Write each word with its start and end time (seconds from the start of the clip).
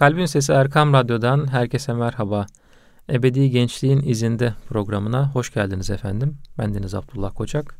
Kalbin 0.00 0.26
Sesi 0.26 0.52
Erkam 0.52 0.92
Radyo'dan 0.92 1.46
herkese 1.52 1.92
merhaba. 1.92 2.46
Ebedi 3.12 3.50
Gençliğin 3.50 4.02
İzinde 4.02 4.54
programına 4.68 5.30
hoş 5.30 5.52
geldiniz 5.52 5.90
efendim. 5.90 6.38
Ben 6.58 6.74
Deniz 6.74 6.94
Abdullah 6.94 7.34
Koçak. 7.34 7.74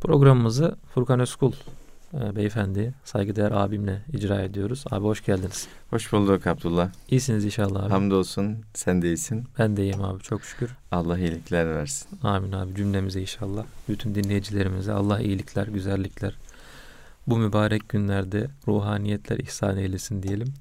Programımızı 0.00 0.76
Furkan 0.94 1.20
Özkul 1.20 1.52
e, 2.14 2.36
beyefendi, 2.36 2.94
saygıdeğer 3.04 3.50
abimle 3.50 4.02
icra 4.12 4.42
ediyoruz. 4.42 4.84
Abi 4.90 5.04
hoş 5.04 5.24
geldiniz. 5.24 5.68
Hoş 5.90 6.12
bulduk 6.12 6.46
Abdullah. 6.46 6.90
İyisiniz 7.08 7.44
inşallah 7.44 7.84
abi. 7.84 7.90
Hamdolsun 7.90 8.56
sen 8.74 9.02
de 9.02 9.06
iyisin. 9.06 9.44
Ben 9.58 9.76
de 9.76 9.82
iyiyim 9.82 10.04
abi 10.04 10.22
çok 10.22 10.44
şükür. 10.44 10.70
Allah 10.90 11.18
iyilikler 11.18 11.74
versin. 11.74 12.08
Amin 12.22 12.52
abi 12.52 12.74
cümlemize 12.74 13.20
inşallah. 13.20 13.64
Bütün 13.88 14.14
dinleyicilerimize 14.14 14.92
Allah 14.92 15.20
iyilikler, 15.20 15.66
güzellikler. 15.66 16.34
Bu 17.26 17.38
mübarek 17.38 17.88
günlerde 17.88 18.48
ruhaniyetler 18.68 19.38
ihsan 19.38 19.76
eylesin 19.76 20.22
diyelim. 20.22 20.54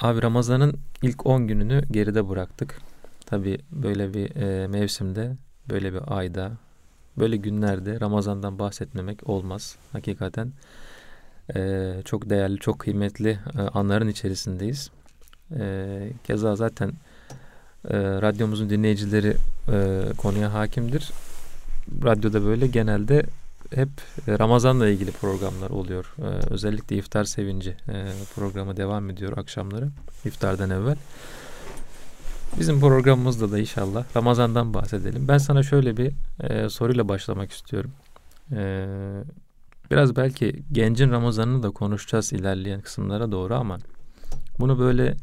Abi 0.00 0.22
Ramazan'ın 0.22 0.74
ilk 1.02 1.26
10 1.26 1.46
gününü 1.46 1.82
geride 1.90 2.28
bıraktık. 2.28 2.80
Tabi 3.26 3.58
böyle 3.72 4.14
bir 4.14 4.36
e, 4.36 4.66
mevsimde, 4.66 5.36
böyle 5.70 5.92
bir 5.92 6.00
ayda, 6.06 6.52
böyle 7.16 7.36
günlerde 7.36 8.00
Ramazan'dan 8.00 8.58
bahsetmemek 8.58 9.28
olmaz. 9.28 9.76
Hakikaten 9.92 10.52
e, 11.56 11.92
çok 12.04 12.30
değerli, 12.30 12.58
çok 12.58 12.78
kıymetli 12.78 13.38
e, 13.58 13.60
anların 13.60 14.08
içerisindeyiz. 14.08 14.90
E, 15.58 16.10
keza 16.24 16.56
zaten 16.56 16.88
e, 17.90 17.98
radyomuzun 17.98 18.70
dinleyicileri 18.70 19.36
e, 19.72 20.02
konuya 20.18 20.54
hakimdir. 20.54 21.10
Radyoda 22.04 22.44
böyle 22.44 22.66
genelde 22.66 23.22
hep 23.74 23.88
Ramazan'la 24.28 24.88
ilgili 24.88 25.10
programlar 25.10 25.70
oluyor. 25.70 26.14
Ee, 26.18 26.22
özellikle 26.50 26.96
iftar 26.96 27.24
sevinci 27.24 27.70
e, 27.70 28.06
programı 28.34 28.76
devam 28.76 29.10
ediyor 29.10 29.38
akşamları 29.38 29.88
iftardan 30.24 30.70
evvel. 30.70 30.96
Bizim 32.60 32.80
programımızda 32.80 33.52
da 33.52 33.58
inşallah 33.58 34.04
Ramazan'dan 34.16 34.74
bahsedelim. 34.74 35.28
Ben 35.28 35.38
sana 35.38 35.62
şöyle 35.62 35.96
bir 35.96 36.12
e, 36.40 36.68
soruyla 36.68 37.08
başlamak 37.08 37.50
istiyorum. 37.50 37.90
E, 38.52 38.86
biraz 39.90 40.16
belki 40.16 40.62
gencin 40.72 41.10
Ramazan'ını 41.10 41.62
da 41.62 41.70
konuşacağız 41.70 42.32
ilerleyen 42.32 42.80
kısımlara 42.80 43.32
doğru 43.32 43.54
ama 43.54 43.78
bunu 44.58 44.78
böyle 44.78 45.16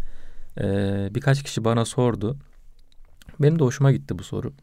e, 0.58 0.66
birkaç 1.16 1.44
kişi 1.44 1.64
bana 1.64 1.86
sordu. 1.86 2.38
Benim 3.40 3.60
de 3.60 3.64
hoşuma 3.64 3.92
gitti 3.92 4.20
bu 4.20 4.24
soru. 4.24 4.54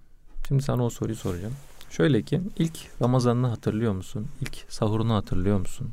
Şimdi 0.49 0.63
sana 0.63 0.85
o 0.85 0.91
soruyu 0.91 1.17
soracağım. 1.17 1.55
Şöyle 1.97 2.23
ki 2.23 2.41
ilk 2.59 2.79
Ramazan'ını 3.03 3.47
hatırlıyor 3.47 3.93
musun? 3.93 4.27
İlk 4.41 4.65
sahurunu 4.69 5.15
hatırlıyor 5.15 5.59
musun? 5.59 5.91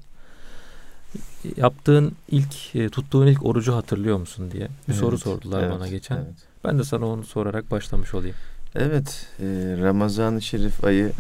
Yaptığın 1.58 2.16
ilk, 2.32 2.76
e, 2.76 2.90
tuttuğun 2.90 3.28
ilk 3.28 3.46
orucu 3.46 3.76
hatırlıyor 3.76 4.18
musun 4.18 4.52
diye 4.52 4.64
bir 4.64 4.94
evet, 4.94 5.00
soru 5.00 5.18
sordular 5.18 5.64
evet, 5.64 5.74
bana 5.76 5.88
geçen. 5.88 6.16
Evet. 6.18 6.36
Ben 6.64 6.80
de 6.80 6.84
sana 6.84 7.06
onu 7.06 7.24
sorarak 7.24 7.72
başlamış 7.72 8.14
olayım. 8.14 8.36
Evet, 8.76 9.28
e, 9.40 9.46
Ramazan-ı 9.82 10.42
Şerif 10.42 10.84
ayı 10.84 11.12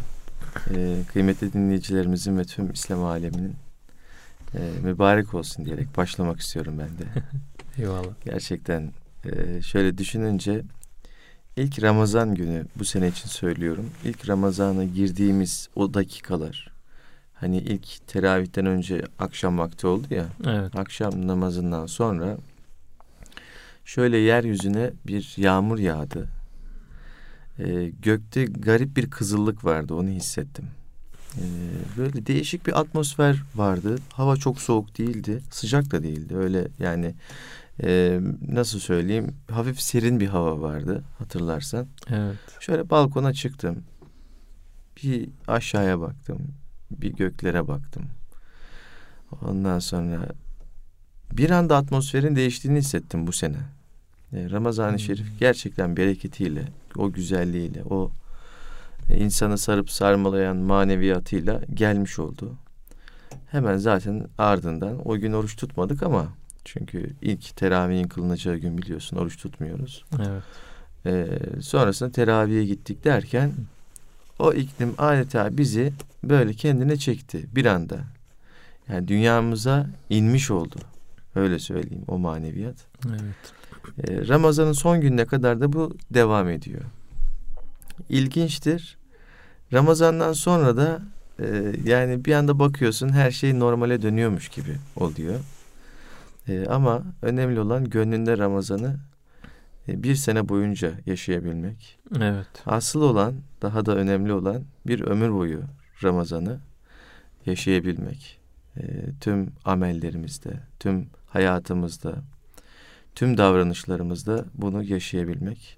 e, 0.75 1.03
kıymetli 1.13 1.53
dinleyicilerimizin 1.53 2.37
ve 2.37 2.43
tüm 2.43 2.71
İslam 2.71 3.03
aleminin 3.03 3.55
e, 4.55 4.59
mübarek 4.83 5.33
olsun 5.33 5.65
diyerek 5.65 5.97
başlamak 5.97 6.39
istiyorum 6.39 6.73
ben 6.79 6.87
de. 6.87 7.23
Eyvallah. 7.81 8.13
Gerçekten 8.25 8.91
e, 9.25 9.61
şöyle 9.61 9.97
düşününce 9.97 10.63
İlk 11.59 11.83
Ramazan 11.83 12.35
günü 12.35 12.65
bu 12.75 12.85
sene 12.85 13.07
için 13.07 13.27
söylüyorum. 13.27 13.89
İlk 14.05 14.29
Ramazan'a 14.29 14.83
girdiğimiz 14.83 15.69
o 15.75 15.93
dakikalar. 15.93 16.71
Hani 17.33 17.57
ilk 17.57 18.07
teravihten 18.07 18.65
önce 18.65 19.01
akşam 19.19 19.57
vakti 19.57 19.87
oldu 19.87 20.07
ya. 20.09 20.25
Evet. 20.47 20.75
Akşam 20.75 21.27
namazından 21.27 21.85
sonra 21.85 22.37
şöyle 23.85 24.17
yeryüzüne 24.17 24.91
bir 25.07 25.33
yağmur 25.37 25.79
yağdı. 25.79 26.27
Ee, 27.59 27.91
gökte 28.01 28.45
garip 28.45 28.97
bir 28.97 29.09
kızıllık 29.09 29.65
vardı 29.65 29.93
onu 29.93 30.09
hissettim. 30.09 30.65
Ee, 31.37 31.41
böyle 31.97 32.25
değişik 32.25 32.67
bir 32.67 32.79
atmosfer 32.79 33.43
vardı. 33.55 33.95
Hava 34.13 34.35
çok 34.35 34.61
soğuk 34.61 34.97
değildi, 34.97 35.41
sıcak 35.51 35.91
da 35.91 36.03
değildi. 36.03 36.37
Öyle 36.37 36.67
yani 36.79 37.15
e, 37.83 38.19
nasıl 38.47 38.79
söyleyeyim 38.79 39.35
hafif 39.51 39.81
serin 39.81 40.19
bir 40.19 40.27
hava 40.27 40.61
vardı 40.61 41.03
hatırlarsan. 41.19 41.87
Evet. 42.09 42.37
Şöyle 42.59 42.89
balkona 42.89 43.33
çıktım. 43.33 43.83
Bir 45.03 45.29
aşağıya 45.47 45.99
baktım. 45.99 46.37
Bir 46.91 47.13
göklere 47.13 47.67
baktım. 47.67 48.03
Ondan 49.41 49.79
sonra 49.79 50.29
bir 51.31 51.49
anda 51.49 51.77
atmosferin 51.77 52.35
değiştiğini 52.35 52.77
hissettim 52.77 53.27
bu 53.27 53.31
sene. 53.31 53.57
E, 54.33 54.49
Ramazan-ı 54.49 54.91
hmm. 54.91 54.99
Şerif 54.99 55.39
gerçekten 55.39 55.97
bereketiyle, 55.97 56.63
o 56.95 57.11
güzelliğiyle, 57.11 57.83
o 57.83 58.11
insanı 59.17 59.57
sarıp 59.57 59.89
sarmalayan 59.89 60.57
maneviyatıyla 60.57 61.61
gelmiş 61.73 62.19
oldu. 62.19 62.53
Hemen 63.51 63.77
zaten 63.77 64.25
ardından 64.37 65.09
o 65.09 65.17
gün 65.17 65.33
oruç 65.33 65.55
tutmadık 65.55 66.03
ama 66.03 66.27
çünkü 66.65 67.09
ilk 67.21 67.55
teravihin 67.55 68.07
kılınacağı 68.07 68.55
gün 68.55 68.77
biliyorsun 68.77 69.17
oruç 69.17 69.37
tutmuyoruz. 69.37 70.05
Evet. 70.19 70.43
Ee, 71.05 71.39
sonrasında 71.61 72.11
teraviye 72.11 72.65
gittik 72.65 73.03
derken 73.03 73.51
o 74.39 74.53
iklim 74.53 74.93
adeta 74.97 75.57
bizi 75.57 75.93
böyle 76.23 76.53
kendine 76.53 76.97
çekti 76.97 77.45
bir 77.55 77.65
anda. 77.65 77.99
Yani 78.89 79.07
dünyamıza 79.07 79.87
inmiş 80.09 80.51
oldu. 80.51 80.75
Öyle 81.35 81.59
söyleyeyim 81.59 82.03
o 82.07 82.17
maneviyat. 82.17 82.75
Evet. 83.09 83.53
Ee, 84.07 84.27
Ramazan'ın 84.27 84.73
son 84.73 85.01
gününe 85.01 85.25
kadar 85.25 85.61
da 85.61 85.73
bu 85.73 85.97
devam 86.11 86.49
ediyor. 86.49 86.81
İlginçtir. 88.09 88.97
Ramazan'dan 89.73 90.33
sonra 90.33 90.77
da 90.77 91.01
e, 91.39 91.73
yani 91.83 92.25
bir 92.25 92.33
anda 92.33 92.59
bakıyorsun 92.59 93.09
her 93.09 93.31
şey 93.31 93.59
normale 93.59 94.01
dönüyormuş 94.01 94.49
gibi 94.49 94.75
oluyor. 94.95 95.39
E, 96.49 96.65
ama 96.65 97.03
önemli 97.21 97.59
olan 97.59 97.89
gönlünde 97.89 98.37
Ramazan'ı 98.37 98.99
e, 99.87 100.03
bir 100.03 100.15
sene 100.15 100.49
boyunca 100.49 100.91
yaşayabilmek. 101.05 101.99
Evet. 102.21 102.47
Asıl 102.65 103.01
olan, 103.01 103.33
daha 103.61 103.85
da 103.85 103.95
önemli 103.95 104.33
olan 104.33 104.63
bir 104.87 105.01
ömür 105.01 105.33
boyu 105.33 105.61
Ramazan'ı 106.03 106.59
yaşayabilmek. 107.45 108.39
E, 108.77 108.81
tüm 109.21 109.51
amellerimizde, 109.65 110.53
tüm 110.79 111.07
hayatımızda, 111.27 112.15
tüm 113.15 113.37
davranışlarımızda 113.37 114.45
bunu 114.53 114.83
yaşayabilmek. 114.83 115.77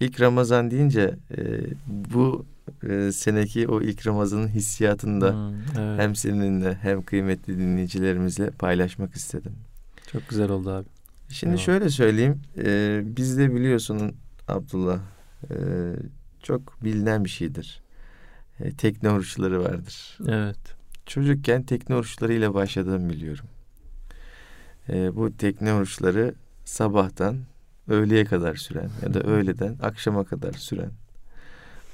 İlk 0.00 0.20
Ramazan 0.20 0.70
deyince 0.70 1.14
e, 1.36 1.60
bu 1.86 2.46
e, 2.88 3.12
seneki 3.12 3.68
o 3.68 3.82
ilk 3.82 4.06
Ramazan'ın 4.06 4.48
hissiyatını 4.48 5.20
da 5.20 5.32
hmm, 5.32 5.54
evet. 5.80 6.00
hem 6.00 6.16
seninle 6.16 6.74
hem 6.74 7.02
kıymetli 7.02 7.58
dinleyicilerimizle 7.58 8.50
paylaşmak 8.50 9.14
istedim. 9.14 9.52
Çok 10.12 10.28
güzel 10.28 10.50
oldu 10.50 10.70
abi. 10.70 10.86
Şimdi 11.28 11.50
tamam. 11.50 11.64
şöyle 11.64 11.90
söyleyeyim. 11.90 12.42
E, 12.58 13.02
bizde 13.04 13.54
biliyorsun 13.54 14.16
Abdullah 14.48 15.00
e, 15.50 15.56
çok 16.42 16.84
bilinen 16.84 17.24
bir 17.24 17.30
şeydir. 17.30 17.82
E, 18.60 18.72
tekne 18.72 19.10
oruçları 19.10 19.64
vardır. 19.64 20.18
Evet. 20.28 20.58
Çocukken 21.06 21.62
tekne 21.62 21.96
oruçlarıyla 21.96 22.54
başladığımı 22.54 23.10
biliyorum. 23.10 23.46
E, 24.88 25.16
bu 25.16 25.36
tekne 25.36 25.72
oruçları 25.72 26.34
sabahtan 26.64 27.38
öğleye 27.88 28.24
kadar 28.24 28.54
süren 28.54 28.90
ya 29.02 29.14
da 29.14 29.20
öğleden 29.20 29.76
akşama 29.82 30.24
kadar 30.24 30.52
süren 30.52 30.90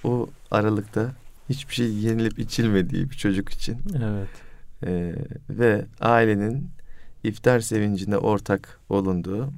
o 0.05 0.29
aralıkta 0.51 1.13
hiçbir 1.49 1.75
şey 1.75 1.95
yenilip 1.95 2.39
içilmediği 2.39 3.11
bir 3.11 3.17
çocuk 3.17 3.49
için. 3.49 3.79
Evet. 4.05 4.29
E, 4.87 5.15
ve 5.51 5.87
ailenin 6.01 6.71
iftar 7.25 7.61
sevincine 7.61 8.17
ortak 8.17 8.81
olunduğu 8.89 9.53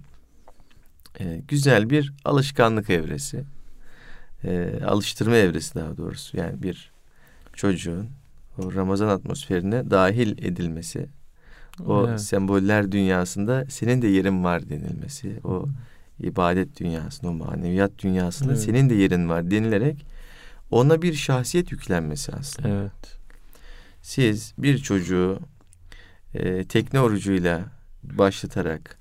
e, 1.20 1.42
güzel 1.48 1.90
bir 1.90 2.12
alışkanlık 2.24 2.90
evresi. 2.90 3.44
E, 4.44 4.80
alıştırma 4.86 5.36
evresi 5.36 5.74
daha 5.74 5.96
doğrusu. 5.96 6.36
Yani 6.36 6.62
bir 6.62 6.92
çocuğun 7.52 8.08
o 8.58 8.74
Ramazan 8.74 9.08
atmosferine 9.08 9.90
dahil 9.90 10.38
edilmesi. 10.38 11.06
O 11.86 12.08
evet. 12.08 12.20
semboller 12.20 12.92
dünyasında 12.92 13.64
senin 13.68 14.02
de 14.02 14.06
yerin 14.06 14.44
var 14.44 14.68
denilmesi. 14.68 15.40
O 15.44 15.68
ibadet 16.20 16.80
dünyasında, 16.80 17.30
o 17.30 17.34
maneviyat 17.34 17.98
dünyasında 17.98 18.52
evet. 18.52 18.62
senin 18.62 18.90
de 18.90 18.94
yerin 18.94 19.28
var 19.28 19.50
denilerek 19.50 20.06
ona 20.70 21.02
bir 21.02 21.14
şahsiyet 21.14 21.72
yüklenmesi 21.72 22.32
aslında. 22.32 22.68
Evet. 22.68 23.18
Siz 24.02 24.54
bir 24.58 24.78
çocuğu 24.78 25.38
e, 26.34 26.64
tekne 26.64 27.00
orucuyla 27.00 27.60
başlatarak 28.02 28.98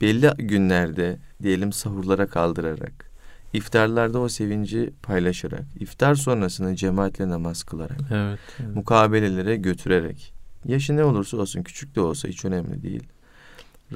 belli 0.00 0.30
günlerde 0.38 1.18
diyelim 1.42 1.72
sahurlara 1.72 2.26
kaldırarak 2.26 3.10
iftarlarda 3.52 4.18
o 4.18 4.28
sevinci 4.28 4.92
paylaşarak 5.02 5.64
iftar 5.80 6.14
sonrasını 6.14 6.76
cemaatle 6.76 7.28
namaz 7.28 7.62
kılarak 7.62 8.00
evet, 8.12 8.38
evet. 8.60 8.76
mukabelelere 8.76 9.56
götürerek 9.56 10.32
yaşı 10.64 10.96
ne 10.96 11.04
olursa 11.04 11.36
olsun 11.36 11.62
küçük 11.62 11.94
de 11.94 12.00
olsa 12.00 12.28
hiç 12.28 12.44
önemli 12.44 12.82
değil 12.82 13.02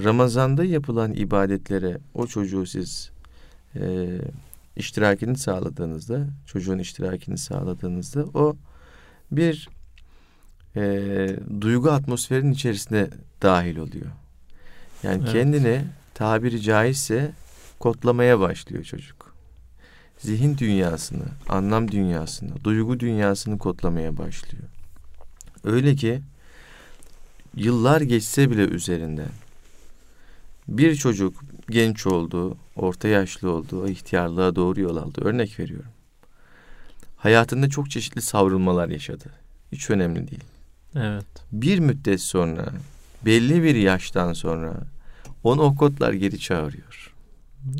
Ramazanda 0.04 0.64
yapılan 0.64 1.12
ibadetlere 1.12 1.98
o 2.14 2.26
çocuğu 2.26 2.66
siz 2.66 3.10
e, 3.76 4.08
iştirakini 4.76 5.38
sağladığınızda, 5.38 6.26
çocuğun 6.46 6.78
iştirakini 6.78 7.38
sağladığınızda 7.38 8.24
o 8.34 8.56
bir 9.32 9.68
e, 10.76 11.36
duygu 11.60 11.90
atmosferinin 11.90 12.52
içerisine 12.52 13.08
dahil 13.42 13.76
oluyor. 13.76 14.06
Yani 15.02 15.22
Evet. 15.22 15.32
kendini 15.32 15.84
tabiri 16.14 16.60
caizse 16.60 17.32
kodlamaya 17.78 18.40
başlıyor 18.40 18.84
çocuk. 18.84 19.34
Zihin 20.18 20.58
dünyasını, 20.58 21.24
anlam 21.48 21.90
dünyasını, 21.92 22.64
duygu 22.64 23.00
dünyasını 23.00 23.58
kodlamaya 23.58 24.16
başlıyor. 24.16 24.64
Öyle 25.64 25.94
ki 25.94 26.22
yıllar 27.56 28.00
geçse 28.00 28.50
bile 28.50 28.62
üzerinden 28.62 29.28
bir 30.68 30.94
çocuk 30.96 31.44
genç 31.70 32.06
oldu, 32.06 32.56
orta 32.76 33.08
yaşlı 33.08 33.50
oldu, 33.50 33.88
ihtiyarlığa 33.88 34.56
doğru 34.56 34.80
yol 34.80 34.96
aldı. 34.96 35.20
Örnek 35.24 35.60
veriyorum. 35.60 35.90
Hayatında 37.16 37.68
çok 37.68 37.90
çeşitli 37.90 38.22
savrulmalar 38.22 38.88
yaşadı. 38.88 39.24
Hiç 39.72 39.90
önemli 39.90 40.30
değil. 40.30 40.44
Evet. 40.96 41.26
Bir 41.52 41.78
müddet 41.78 42.20
sonra, 42.20 42.66
belli 43.26 43.62
bir 43.62 43.74
yaştan 43.74 44.32
sonra 44.32 44.74
onu 45.44 45.62
o 45.62 45.76
kodlar 45.76 46.12
geri 46.12 46.38
çağırıyor. 46.38 47.14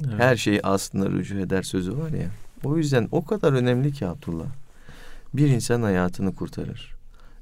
evet. 0.05 0.15
Her 0.21 0.37
şey 0.37 0.61
aslında 0.63 1.11
rücu 1.11 1.39
eder 1.39 1.63
sözü 1.63 1.99
var 1.99 2.11
ya. 2.11 2.31
O 2.65 2.77
yüzden 2.77 3.09
o 3.13 3.25
kadar 3.25 3.53
önemli 3.53 3.93
ki 3.93 4.07
Abdullah. 4.07 4.47
Bir 5.35 5.49
insan 5.49 5.83
hayatını 5.83 6.35
kurtarır. 6.35 6.95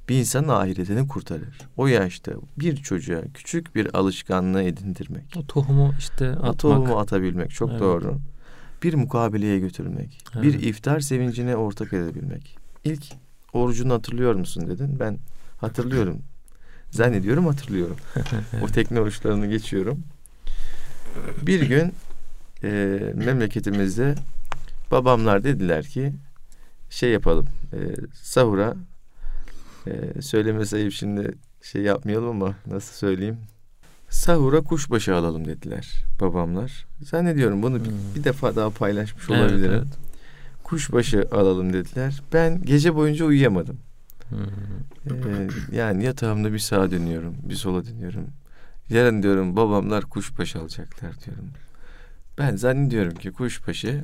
Bir 0.09 0.15
insanın 0.19 0.47
ahiretini 0.47 1.07
kurtarır. 1.07 1.57
O 1.77 1.87
yaşta 1.87 2.31
bir 2.59 2.77
çocuğa 2.77 3.21
küçük 3.33 3.75
bir 3.75 3.97
alışkanlığı 3.97 4.63
edindirmek. 4.63 5.23
O 5.37 5.47
tohumu 5.47 5.93
işte 5.99 6.29
atmak. 6.29 6.49
O 6.49 6.57
tohumu 6.57 6.99
atabilmek 6.99 7.51
çok 7.51 7.69
Evet. 7.69 7.79
doğru. 7.79 8.17
Bir 8.83 8.93
mukabeleye 8.93 9.59
götürmek. 9.59 10.23
Evet. 10.35 10.43
Bir 10.43 10.53
iftar 10.63 10.99
sevincine 10.99 11.55
ortak 11.55 11.93
edebilmek. 11.93 12.57
İlk 12.83 13.03
orucunu 13.53 13.93
hatırlıyor 13.93 14.35
musun 14.35 14.67
dedin. 14.67 14.99
Ben 14.99 15.17
hatırlıyorum. 15.61 16.21
Zannediyorum 16.91 17.45
hatırlıyorum. 17.47 17.97
o 18.63 18.67
tekne 18.67 18.99
oruçlarını 18.99 19.47
geçiyorum. 19.47 20.03
Bir 21.41 21.61
gün 21.61 21.93
e, 22.63 22.69
memleketimizde 23.15 24.15
babamlar 24.91 25.43
dediler 25.43 25.85
ki 25.85 26.13
şey 26.89 27.11
yapalım 27.11 27.45
e, 27.73 27.77
sahura 28.13 28.75
e, 29.87 30.21
söyleme 30.21 30.65
sayıp 30.65 30.93
şimdi 30.93 31.31
şey 31.61 31.81
yapmayalım 31.81 32.29
ama 32.29 32.55
nasıl 32.67 32.93
söyleyeyim 32.93 33.37
sahura 34.09 34.61
kuşbaşı 34.61 35.15
alalım 35.15 35.45
dediler 35.47 36.05
babamlar. 36.21 36.85
Zannediyorum 37.01 37.63
bunu 37.63 37.75
bir, 37.85 37.89
Hmm. 37.89 38.15
bir 38.15 38.23
defa 38.23 38.55
daha 38.55 38.69
paylaşmış 38.69 39.29
Evet, 39.29 39.41
olabilirim. 39.41 39.71
evet. 39.73 39.87
Kuşbaşı 40.63 41.27
alalım 41.31 41.73
dediler. 41.73 42.21
Ben 42.33 42.61
gece 42.61 42.95
boyunca 42.95 43.25
uyuyamadım. 43.25 43.77
Ee, 44.31 45.47
yani 45.71 46.03
yatağımda 46.03 46.53
bir 46.53 46.59
sağa 46.59 46.91
dönüyorum, 46.91 47.35
bir 47.43 47.55
sola 47.55 47.85
dönüyorum. 47.85 48.27
Yarın 48.89 49.23
diyorum 49.23 49.55
babamlar 49.55 50.03
kuşbaşı 50.03 50.59
alacaklar 50.59 51.21
diyorum. 51.25 51.49
Ben 52.37 52.55
zannediyorum 52.55 53.15
ki 53.15 53.31
kuşbaşı 53.31 54.03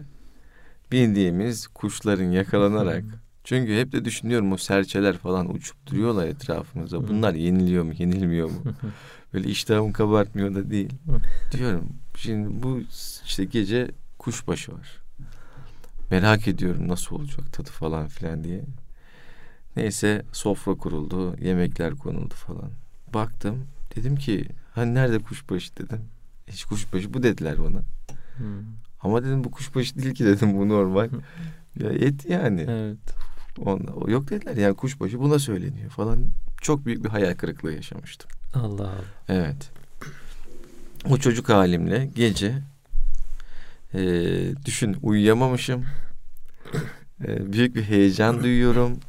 bindiğimiz 0.92 1.68
kuşların 1.68 2.32
yakalanarak 2.32 3.04
çünkü 3.44 3.80
hep 3.80 3.92
de 3.92 4.06
düşünüyorum 4.06 4.52
o 4.52 4.58
serçeler 4.58 5.18
falan 5.18 5.56
uçup 5.56 5.88
duruyorlar 5.88 6.28
etrafımızda. 6.28 6.98
Hı. 6.98 7.08
Bunlar 7.08 7.34
yeniliyor 7.34 7.84
mu, 7.84 7.94
yenilmiyor 7.98 8.50
mu? 8.50 8.64
Böyle 9.34 9.50
iştahımı 9.50 9.94
kabartmıyor 9.94 10.56
da 10.56 10.70
değil. 10.70 10.94
Diyorum 11.52 11.90
şimdi 12.18 12.64
bu 12.64 12.82
işte 13.26 13.46
gece 13.46 13.92
kuşbaşı 14.20 14.74
var. 14.74 14.98
Merak 16.12 16.48
ediyorum 16.48 16.88
nasıl 16.88 17.16
olacak 17.16 17.54
tadı 17.54 17.70
falan 17.70 18.08
filan 18.08 18.44
diye. 18.44 18.62
Neyse 19.76 20.26
sofra 20.32 20.76
kuruldu, 20.76 21.36
yemekler 21.42 21.96
konuldu 21.96 22.34
falan. 22.34 22.72
Baktım 23.14 23.68
dedim 23.96 24.16
ki 24.16 24.46
hani 24.72 24.94
nerede 24.94 25.20
kuşbaşı 25.20 25.78
dedim. 25.78 26.02
Hiç 26.48 26.66
kuşbaşı 26.66 27.14
bu 27.14 27.24
dediler 27.24 27.64
bana. 27.64 27.80
Hı. 28.38 28.64
Ama 29.02 29.24
dedim 29.24 29.44
bu 29.44 29.52
kuşbaşı 29.52 30.00
değil 30.00 30.16
ki 30.16 30.26
dedim 30.26 30.58
bu 30.58 30.70
normal. 30.70 31.10
ya 31.80 31.90
et 31.90 32.30
yani. 32.30 32.66
Evet. 32.70 33.16
Ondan, 33.60 34.02
o 34.02 34.10
yok 34.10 34.30
dediler 34.30 34.58
yani 34.58 34.76
kuşbaşı 34.76 35.20
buna 35.20 35.40
söyleniyor 35.40 35.90
falan. 35.90 36.28
Çok 36.62 36.86
büyük 36.86 37.04
bir 37.04 37.10
hayal 37.10 37.36
kırıklığı 37.36 37.74
yaşamıştım. 37.74 38.32
Allah 38.54 38.84
Allah. 38.84 39.04
Evet. 39.30 39.72
O 41.10 41.18
çocuk 41.18 41.50
halimle 41.50 42.10
gece 42.16 42.62
e, 43.94 44.00
düşün 44.66 44.98
uyuyamamışım. 45.02 45.86
E, 47.28 47.54
büyük 47.54 47.76
bir 47.76 47.84
heyecan 47.84 48.44
duyuyorum. 48.44 49.00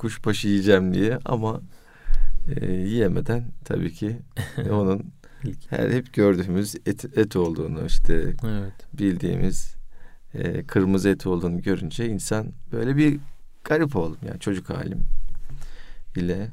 Kuşbaşı 0.00 0.48
yiyeceğim 0.48 0.94
diye 0.94 1.18
ama 1.24 1.60
e, 2.48 2.72
yiyemeden 2.72 3.44
tabii 3.64 3.92
ki 3.92 4.18
e, 4.58 4.70
onun 4.70 5.12
her 5.70 5.90
hep 5.90 6.12
gördüğümüz 6.12 6.74
et, 6.86 7.18
et 7.18 7.36
olduğunu 7.36 7.86
işte 7.86 8.34
Evet. 8.44 8.72
bildiğimiz 8.92 9.74
e, 10.34 10.66
kırmızı 10.66 11.08
et 11.08 11.26
olduğunu 11.26 11.62
görünce 11.62 12.08
insan 12.08 12.46
böyle 12.72 12.96
bir 12.96 13.20
garip 13.64 13.96
oldum 13.96 14.18
yani 14.28 14.40
çocuk 14.40 14.70
halim 14.70 15.04
ile. 16.16 16.50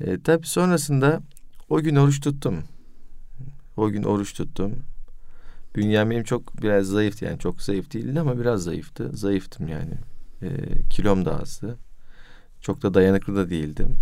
E, 0.00 0.22
tabii 0.22 0.46
sonrasında 0.46 1.22
o 1.68 1.80
gün 1.80 1.96
oruç 1.96 2.20
tuttum. 2.20 2.64
O 3.76 3.90
gün 3.90 4.02
oruç 4.02 4.34
tuttum. 4.34 4.74
Bünyem 5.76 6.10
benim 6.10 6.24
çok 6.24 6.62
biraz 6.62 6.86
zayıftı 6.86 7.24
yani 7.24 7.38
çok 7.38 7.62
zayıf 7.62 7.92
değildi 7.92 8.20
ama 8.20 8.38
biraz 8.38 8.62
zayıftı. 8.62 9.10
Zayıftım 9.16 9.68
yani. 9.68 9.94
E, 10.42 10.48
kilom 10.90 11.24
da 11.24 11.40
azdı. 11.40 11.78
Çok 12.60 12.82
da 12.82 12.94
dayanıklı 12.94 13.36
da 13.36 13.50
değildim. 13.50 13.96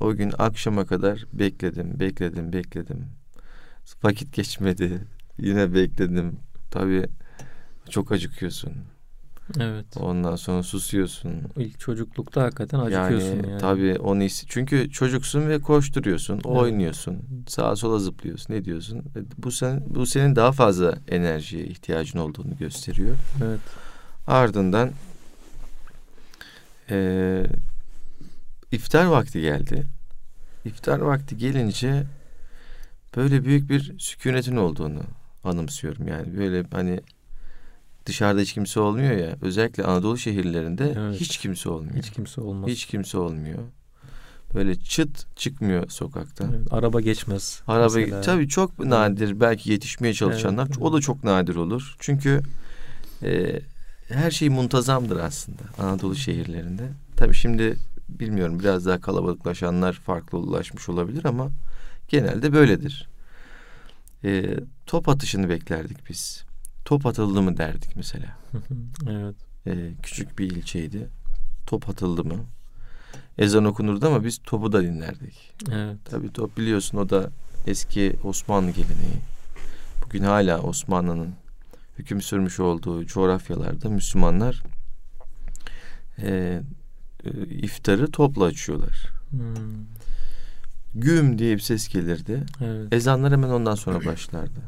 O 0.00 0.14
gün 0.14 0.32
akşama 0.38 0.86
kadar 0.86 1.24
bekledim, 1.32 2.00
bekledim, 2.00 2.52
bekledim. 2.52 3.04
Vakit 4.02 4.32
geçmedi. 4.32 5.04
Yine 5.38 5.74
bekledim. 5.74 6.36
Tabii 6.70 7.06
çok 7.90 8.12
acıkıyorsun. 8.12 8.72
Evet. 9.60 9.86
Ondan 9.96 10.36
sonra 10.36 10.62
susuyorsun. 10.62 11.32
İlk 11.56 11.80
çocuklukta 11.80 12.42
hakikaten 12.42 12.78
acıkıyorsun 12.78 13.48
yani. 13.48 13.58
Tabii 13.60 13.98
onu 13.98 14.22
his- 14.22 14.44
çünkü 14.48 14.90
çocuksun 14.90 15.48
ve 15.48 15.60
koşturuyorsun, 15.60 16.34
Evet. 16.34 16.46
oynuyorsun, 16.46 17.18
sağa 17.48 17.76
sola 17.76 17.98
zıplıyorsun. 17.98 18.54
Ne 18.54 18.64
diyorsun? 18.64 18.98
E, 18.98 19.20
Bu 19.38 19.50
sen 19.52 19.82
bu 19.86 20.06
senin 20.06 20.36
daha 20.36 20.52
fazla 20.52 20.98
enerjiye 21.08 21.64
ihtiyacın 21.66 22.18
olduğunu 22.18 22.56
gösteriyor. 22.56 23.16
Evet. 23.44 23.60
Ardından 24.26 24.90
e, 26.90 27.46
iftar 28.72 29.04
vakti 29.04 29.40
geldi. 29.40 29.86
İftar 30.64 30.98
vakti 30.98 31.36
gelince 31.36 32.04
böyle 33.16 33.44
büyük 33.44 33.70
bir 33.70 33.98
sükunetin 33.98 34.56
olduğunu 34.56 35.00
anımsıyorum. 35.44 36.08
Yani 36.08 36.38
böyle 36.38 36.64
hani 36.72 37.00
dışarıda 38.06 38.40
hiç 38.40 38.52
kimse 38.52 38.80
olmuyor 38.80 39.16
ya. 39.16 39.36
Özellikle 39.42 39.84
Anadolu 39.84 40.18
şehirlerinde 40.18 40.94
Evet. 40.98 41.20
hiç 41.20 41.38
kimse 41.38 41.68
olmuyor. 41.68 41.96
Hiç 41.96 42.10
kimse 42.10 42.40
olmaz. 42.40 42.70
Hiç 42.70 42.86
kimse 42.86 43.18
olmuyor. 43.18 43.58
Böyle 44.54 44.74
çıt 44.74 45.36
çıkmıyor 45.36 45.90
sokaktan. 45.90 46.52
Evet, 46.52 46.72
araba 46.72 47.00
geçmez. 47.00 47.62
Araba 47.66 47.94
mesela. 47.96 48.20
tabii 48.20 48.48
çok 48.48 48.78
nadir 48.78 49.40
belki 49.40 49.72
yetişmeye 49.72 50.14
çalışanlar 50.14 50.66
Evet, 50.66 50.78
o 50.80 50.92
da 50.92 51.00
çok 51.00 51.24
nadir 51.24 51.56
olur. 51.56 51.96
Çünkü 51.98 52.40
e, 53.22 53.60
her 54.08 54.30
şey 54.30 54.48
muntazamdır 54.48 55.16
aslında 55.16 55.62
Anadolu 55.78 56.16
şehirlerinde. 56.16 56.88
Tabii 57.16 57.34
şimdi 57.34 57.76
bilmiyorum 58.08 58.60
biraz 58.60 58.86
daha 58.86 59.00
kalabalıklaşanlar 59.00 59.92
farklı 59.92 60.38
ulaşmış 60.38 60.88
olabilir 60.88 61.24
ama 61.24 61.50
genelde 62.08 62.52
böyledir. 62.52 63.08
E, 64.24 64.56
top 64.86 65.08
atışını 65.08 65.48
beklerdik 65.48 66.10
biz. 66.10 66.44
Top 66.84 67.06
atıldı 67.06 67.42
mı 67.42 67.56
derdik 67.56 67.96
mesela. 67.96 68.36
evet. 69.08 69.36
E, 69.66 69.92
küçük 70.02 70.38
bir 70.38 70.50
ilçeydi. 70.50 71.08
Top 71.66 71.88
atıldı 71.88 72.24
mı? 72.24 72.34
Ezan 73.38 73.64
okunurdu 73.64 74.06
ama 74.06 74.24
biz 74.24 74.38
topu 74.38 74.72
da 74.72 74.82
dinlerdik. 74.82 75.52
Evet. 75.72 75.96
Tabii 76.04 76.32
top 76.32 76.56
biliyorsun 76.56 76.98
o 76.98 77.10
da 77.10 77.30
eski 77.66 78.16
Osmanlı 78.24 78.70
geleneği. 78.70 79.20
Bugün 80.04 80.22
hala 80.22 80.60
Osmanlı'nın 80.62 81.34
hüküm 81.98 82.20
sürmüş 82.20 82.60
olduğu 82.60 83.06
coğrafyalarda 83.06 83.88
Müslümanlar 83.88 84.62
e, 86.22 86.62
e, 87.24 87.30
iftarı 87.48 88.10
topla 88.10 88.44
açıyorlar. 88.44 89.06
Hmm, 89.30 89.40
Güm 90.94 91.38
diye 91.38 91.54
bir 91.54 91.60
ses 91.60 91.88
gelirdi. 91.88 92.42
Evet. 92.60 92.92
Ezanlar 92.92 93.32
hemen 93.32 93.48
ondan 93.48 93.74
sonra 93.74 94.04
başlardı. 94.04 94.60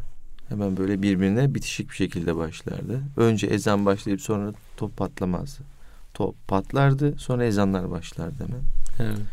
Hemen 0.48 0.76
böyle 0.76 1.02
birbirine 1.02 1.54
bitişik 1.54 1.90
bir 1.90 1.94
şekilde 1.94 2.36
başlardı. 2.36 3.00
Önce 3.16 3.46
ezan 3.46 3.86
başlayıp 3.86 4.20
sonra 4.20 4.52
top 4.76 4.96
patlamazdı. 4.96 5.62
Top 6.14 6.48
patlardı 6.48 7.18
sonra 7.18 7.44
ezanlar 7.44 7.90
başlardı 7.90 8.44
hemen. 8.46 8.62
Evet. 8.98 9.26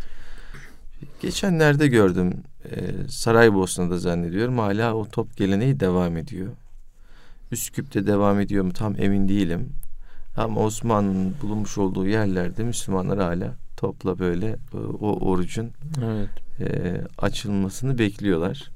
Geçenlerde 1.21 1.87
gördüm 1.87 2.33
e, 2.71 3.07
Saraybosna'da 3.09 3.97
zannediyorum 3.97 4.59
hala 4.59 4.93
o 4.93 5.05
top 5.05 5.37
geleneği 5.37 5.79
devam 5.79 6.17
ediyor. 6.17 6.47
Üsküp'te 7.51 8.07
devam 8.07 8.39
ediyor 8.39 8.63
mu 8.63 8.73
tam 8.73 8.95
emin 8.97 9.29
değilim. 9.29 9.69
Ama 10.37 10.61
Osmanlı'nın 10.61 11.35
bulunmuş 11.41 11.77
olduğu 11.77 12.07
yerlerde 12.07 12.63
Müslümanlar 12.63 13.19
hala 13.19 13.55
topla 13.77 14.19
böyle 14.19 14.47
e, 14.73 14.77
o 14.77 15.29
orucun 15.29 15.71
evet. 16.03 16.29
e, 16.59 17.01
açılmasını 17.17 17.97
bekliyorlar. 17.97 18.71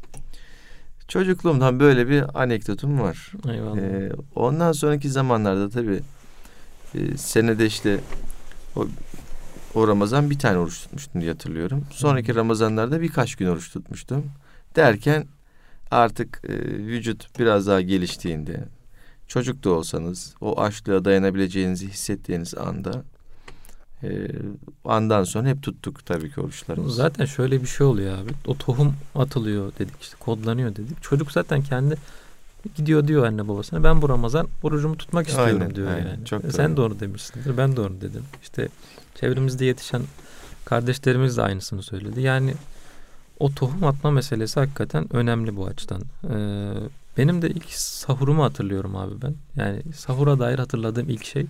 Çocukluğumdan 1.08 1.80
böyle 1.80 2.10
bir 2.10 2.42
anekdotum 2.42 3.00
var. 3.00 3.32
Eyvallah. 3.50 3.78
E, 3.78 4.12
ondan 4.36 4.72
sonraki 4.72 5.10
zamanlarda 5.10 5.70
tabii 5.70 6.00
e, 6.96 7.18
senede 7.18 7.66
işte 7.66 8.00
o, 8.76 8.88
o 9.76 9.88
Ramazan 9.88 10.30
bir 10.30 10.40
tane 10.40 10.58
oruç 10.58 10.82
tutmuştum 10.84 11.22
diye 11.22 11.32
hatırlıyorum. 11.32 11.86
Sonraki 11.92 12.36
Ramazanlarda 12.36 13.02
birkaç 13.02 13.36
gün 13.36 13.48
oruç 13.48 13.74
tutmuştum. 13.74 14.26
Derken 14.76 15.26
artık 15.92 16.42
e, 16.50 16.54
vücut 16.78 17.40
biraz 17.40 17.68
daha 17.68 17.82
geliştiğinde 17.82 18.64
çocuk 19.28 19.64
da 19.64 19.70
olsanız 19.70 20.36
o 20.42 20.62
açlığa 20.62 21.06
dayanabileceğinizi 21.06 21.88
hissettiğiniz 21.88 22.56
anda 22.56 23.04
e, 24.04 24.28
andan 24.86 25.24
sonra 25.24 25.48
hep 25.48 25.64
tuttuk 25.64 26.06
tabii 26.06 26.32
ki 26.32 26.42
oruçlarımızı. 26.42 26.96
Zaten 26.96 27.26
şöyle 27.26 27.62
bir 27.62 27.68
şey 27.68 27.88
oluyor 27.88 28.18
abi. 28.18 28.32
O 28.48 28.58
tohum 28.58 28.96
atılıyor 29.16 29.72
dedik 29.80 30.02
işte 30.02 30.16
kodlanıyor 30.20 30.76
dedik. 30.76 31.04
Çocuk 31.04 31.32
zaten 31.32 31.62
kendi 31.62 31.96
gidiyor 32.76 33.08
diyor 33.08 33.26
anne 33.26 33.48
babasına 33.48 33.84
ben 33.84 34.02
bu 34.02 34.10
Ramazan 34.10 34.48
orucumu 34.64 34.98
tutmak 34.98 35.28
istiyorum 35.28 35.62
aynen, 35.62 35.76
diyor 35.76 35.88
aynen, 35.88 36.10
yani. 36.10 36.26
Çok 36.26 36.46
e, 36.46 36.52
Sen 36.52 36.78
doğru 36.78 37.00
demişsindir 37.00 37.58
ben 37.58 37.76
doğru 37.76 38.02
dedim. 38.02 38.24
İşte 38.42 38.70
çevremizde 39.16 39.66
yetişen 39.66 40.02
kardeşlerimiz 40.66 41.38
de 41.38 41.42
aynısını 41.42 41.84
söyledi. 41.84 42.22
Yani 42.22 42.54
o 43.40 43.52
tohum 43.52 43.84
atma 43.84 44.12
meselesi 44.12 44.60
hakikaten 44.60 45.16
önemli 45.16 45.56
bu 45.56 45.66
açıdan. 45.66 46.02
Ee, 46.30 46.74
benim 47.18 47.42
de 47.42 47.50
ilk 47.50 47.72
sahurumu 47.72 48.44
hatırlıyorum 48.44 48.96
abi 48.96 49.22
ben. 49.22 49.36
Yani 49.56 49.82
sahura 49.96 50.40
dair 50.40 50.60
hatırladığım 50.60 51.10
ilk 51.10 51.26
şey. 51.26 51.46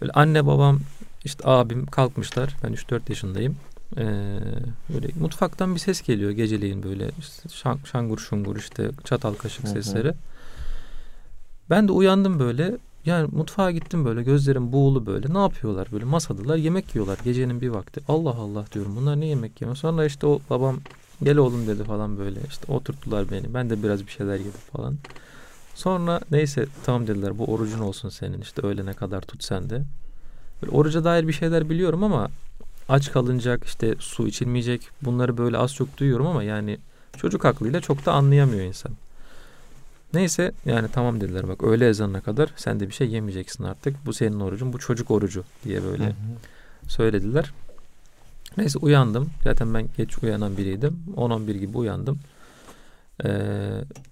Böyle 0.00 0.12
anne 0.12 0.46
babam 0.46 0.80
işte 1.24 1.48
abim 1.48 1.86
kalkmışlar. 1.86 2.56
Ben 2.64 2.72
3-4 2.72 3.00
yaşındayım. 3.08 3.56
Ee, 3.96 4.04
böyle 4.94 5.08
mutfaktan 5.20 5.74
bir 5.74 5.80
ses 5.80 6.02
geliyor 6.02 6.30
geceleyin 6.30 6.82
böyle 6.82 7.10
işte 7.18 7.48
şangur 7.84 8.18
şungur 8.18 8.56
işte 8.56 8.90
çatal 9.04 9.34
kaşık 9.34 9.68
sesleri. 9.68 10.12
Ben 11.70 11.88
de 11.88 11.92
uyandım 11.92 12.38
böyle. 12.38 12.78
Yani 13.06 13.28
mutfağa 13.32 13.70
gittim 13.70 14.04
böyle 14.04 14.22
gözlerim 14.22 14.72
buğulu 14.72 15.06
böyle. 15.06 15.34
Ne 15.34 15.38
yapıyorlar 15.38 15.88
böyle 15.92 16.04
masadalar 16.04 16.56
yemek 16.56 16.94
yiyorlar 16.94 17.18
gecenin 17.24 17.60
bir 17.60 17.68
vakti. 17.68 18.00
Allah 18.08 18.34
Allah 18.34 18.64
diyorum 18.72 18.96
bunlar 18.96 19.20
ne 19.20 19.26
yemek 19.26 19.60
yemiyor. 19.60 19.76
Sonra 19.76 20.04
işte 20.04 20.26
o 20.26 20.40
babam 20.50 20.76
gel 21.22 21.36
oğlum 21.36 21.66
dedi 21.66 21.84
falan 21.84 22.18
böyle. 22.18 22.40
işte 22.48 22.72
oturttular 22.72 23.30
beni. 23.30 23.54
Ben 23.54 23.70
de 23.70 23.82
biraz 23.82 24.06
bir 24.06 24.10
şeyler 24.10 24.38
yedim 24.38 24.60
falan. 24.72 24.96
Sonra 25.74 26.20
neyse 26.30 26.66
tamam 26.84 27.06
dediler 27.06 27.38
bu 27.38 27.44
orucun 27.44 27.80
olsun 27.80 28.08
senin 28.08 28.40
işte 28.40 28.62
öğlene 28.66 28.92
kadar 28.92 29.20
tut 29.20 29.44
sen 29.44 29.70
de. 29.70 29.82
Böyle 30.62 30.76
oruca 30.76 31.04
dair 31.04 31.28
bir 31.28 31.32
şeyler 31.32 31.70
biliyorum 31.70 32.04
ama 32.04 32.28
aç 32.88 33.12
kalınacak 33.12 33.64
işte 33.64 33.94
su 33.98 34.28
içilmeyecek 34.28 34.88
bunları 35.02 35.38
böyle 35.38 35.58
az 35.58 35.74
çok 35.74 35.98
duyuyorum 35.98 36.26
ama 36.26 36.42
yani 36.42 36.78
çocuk 37.16 37.44
aklıyla 37.44 37.80
çok 37.80 38.06
da 38.06 38.12
anlayamıyor 38.12 38.64
insan. 38.64 38.92
Neyse 40.14 40.52
yani 40.66 40.88
tamam 40.92 41.20
dediler 41.20 41.48
bak 41.48 41.62
öğle 41.62 41.88
ezanına 41.88 42.20
kadar 42.20 42.50
sen 42.56 42.80
de 42.80 42.88
bir 42.88 42.94
şey 42.94 43.08
yemeyeceksin 43.08 43.64
artık. 43.64 44.06
Bu 44.06 44.12
senin 44.12 44.40
orucun 44.40 44.72
bu 44.72 44.78
çocuk 44.78 45.10
orucu 45.10 45.44
diye 45.64 45.84
böyle 45.84 46.04
hı 46.04 46.08
hı. 46.08 46.88
söylediler. 46.88 47.52
Neyse 48.56 48.78
uyandım. 48.78 49.30
Zaten 49.44 49.74
ben 49.74 49.88
geç 49.96 50.22
uyanan 50.22 50.56
biriydim. 50.56 50.98
10-11 51.16 51.52
gibi 51.52 51.78
uyandım. 51.78 52.18
Ee, 53.24 53.28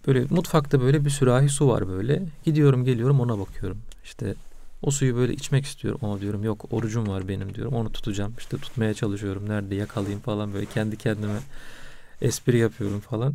böyle 0.07 0.25
mutfakta 0.31 0.81
böyle 0.81 1.05
bir 1.05 1.11
sürahi 1.11 1.49
su 1.49 1.69
var 1.69 1.89
böyle. 1.89 2.23
Gidiyorum 2.45 2.85
geliyorum 2.85 3.21
ona 3.21 3.39
bakıyorum. 3.39 3.79
İşte 4.05 4.35
o 4.83 4.91
suyu 4.91 5.17
böyle 5.17 5.33
içmek 5.33 5.65
istiyorum 5.65 6.01
ama 6.03 6.21
diyorum 6.21 6.45
yok 6.45 6.65
orucum 6.71 7.09
var 7.09 7.29
benim 7.29 7.55
diyorum. 7.55 7.75
Onu 7.75 7.93
tutacağım. 7.93 8.35
İşte 8.39 8.57
tutmaya 8.57 8.95
çalışıyorum. 8.95 9.49
Nerede 9.49 9.75
yakalayayım 9.75 10.21
falan 10.21 10.55
böyle 10.55 10.67
kendi 10.67 10.97
kendime 10.97 11.39
espri 12.23 12.59
yapıyorum 12.59 13.01
falan. 13.01 13.35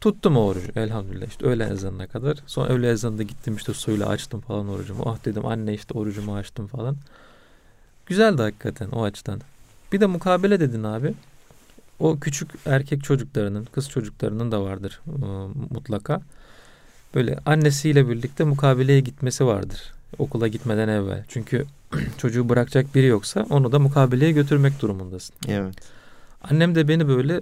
Tuttum 0.00 0.36
orucu 0.36 0.72
elhamdülillah 0.76 1.26
işte 1.26 1.46
öğle 1.46 1.64
ezanına 1.64 2.06
kadar. 2.06 2.38
Sonra 2.46 2.68
öğle 2.68 2.90
ezanında 2.90 3.22
gittim 3.22 3.56
işte 3.56 3.74
suyla 3.74 4.08
açtım 4.08 4.40
falan 4.40 4.68
orucumu. 4.68 5.02
Ah 5.06 5.24
dedim 5.24 5.46
anne 5.46 5.74
işte 5.74 5.98
orucumu 5.98 6.36
açtım 6.36 6.66
falan. 6.66 6.96
Güzeldi 8.06 8.42
hakikaten 8.42 8.88
o 8.90 9.02
açıdan. 9.02 9.40
Bir 9.92 10.00
de 10.00 10.06
mukabele 10.06 10.60
dedin 10.60 10.84
abi. 10.84 11.14
O 11.98 12.18
küçük 12.20 12.50
erkek 12.66 13.04
çocuklarının, 13.04 13.64
kız 13.64 13.88
çocuklarının 13.90 14.52
da 14.52 14.62
vardır 14.62 15.00
e, 15.06 15.26
mutlaka. 15.74 16.20
Böyle 17.14 17.38
annesiyle 17.46 18.08
birlikte 18.08 18.44
mukabeleye 18.44 19.00
gitmesi 19.00 19.46
vardır. 19.46 19.92
Okula 20.18 20.48
gitmeden 20.48 20.88
evvel. 20.88 21.24
Çünkü 21.28 21.66
çocuğu 22.18 22.48
bırakacak 22.48 22.94
biri 22.94 23.06
yoksa 23.06 23.46
onu 23.50 23.72
da 23.72 23.78
mukabeleye 23.78 24.32
götürmek 24.32 24.80
durumundasın. 24.82 25.36
Evet. 25.48 25.74
Annem 26.42 26.74
de 26.74 26.88
beni 26.88 27.08
böyle 27.08 27.40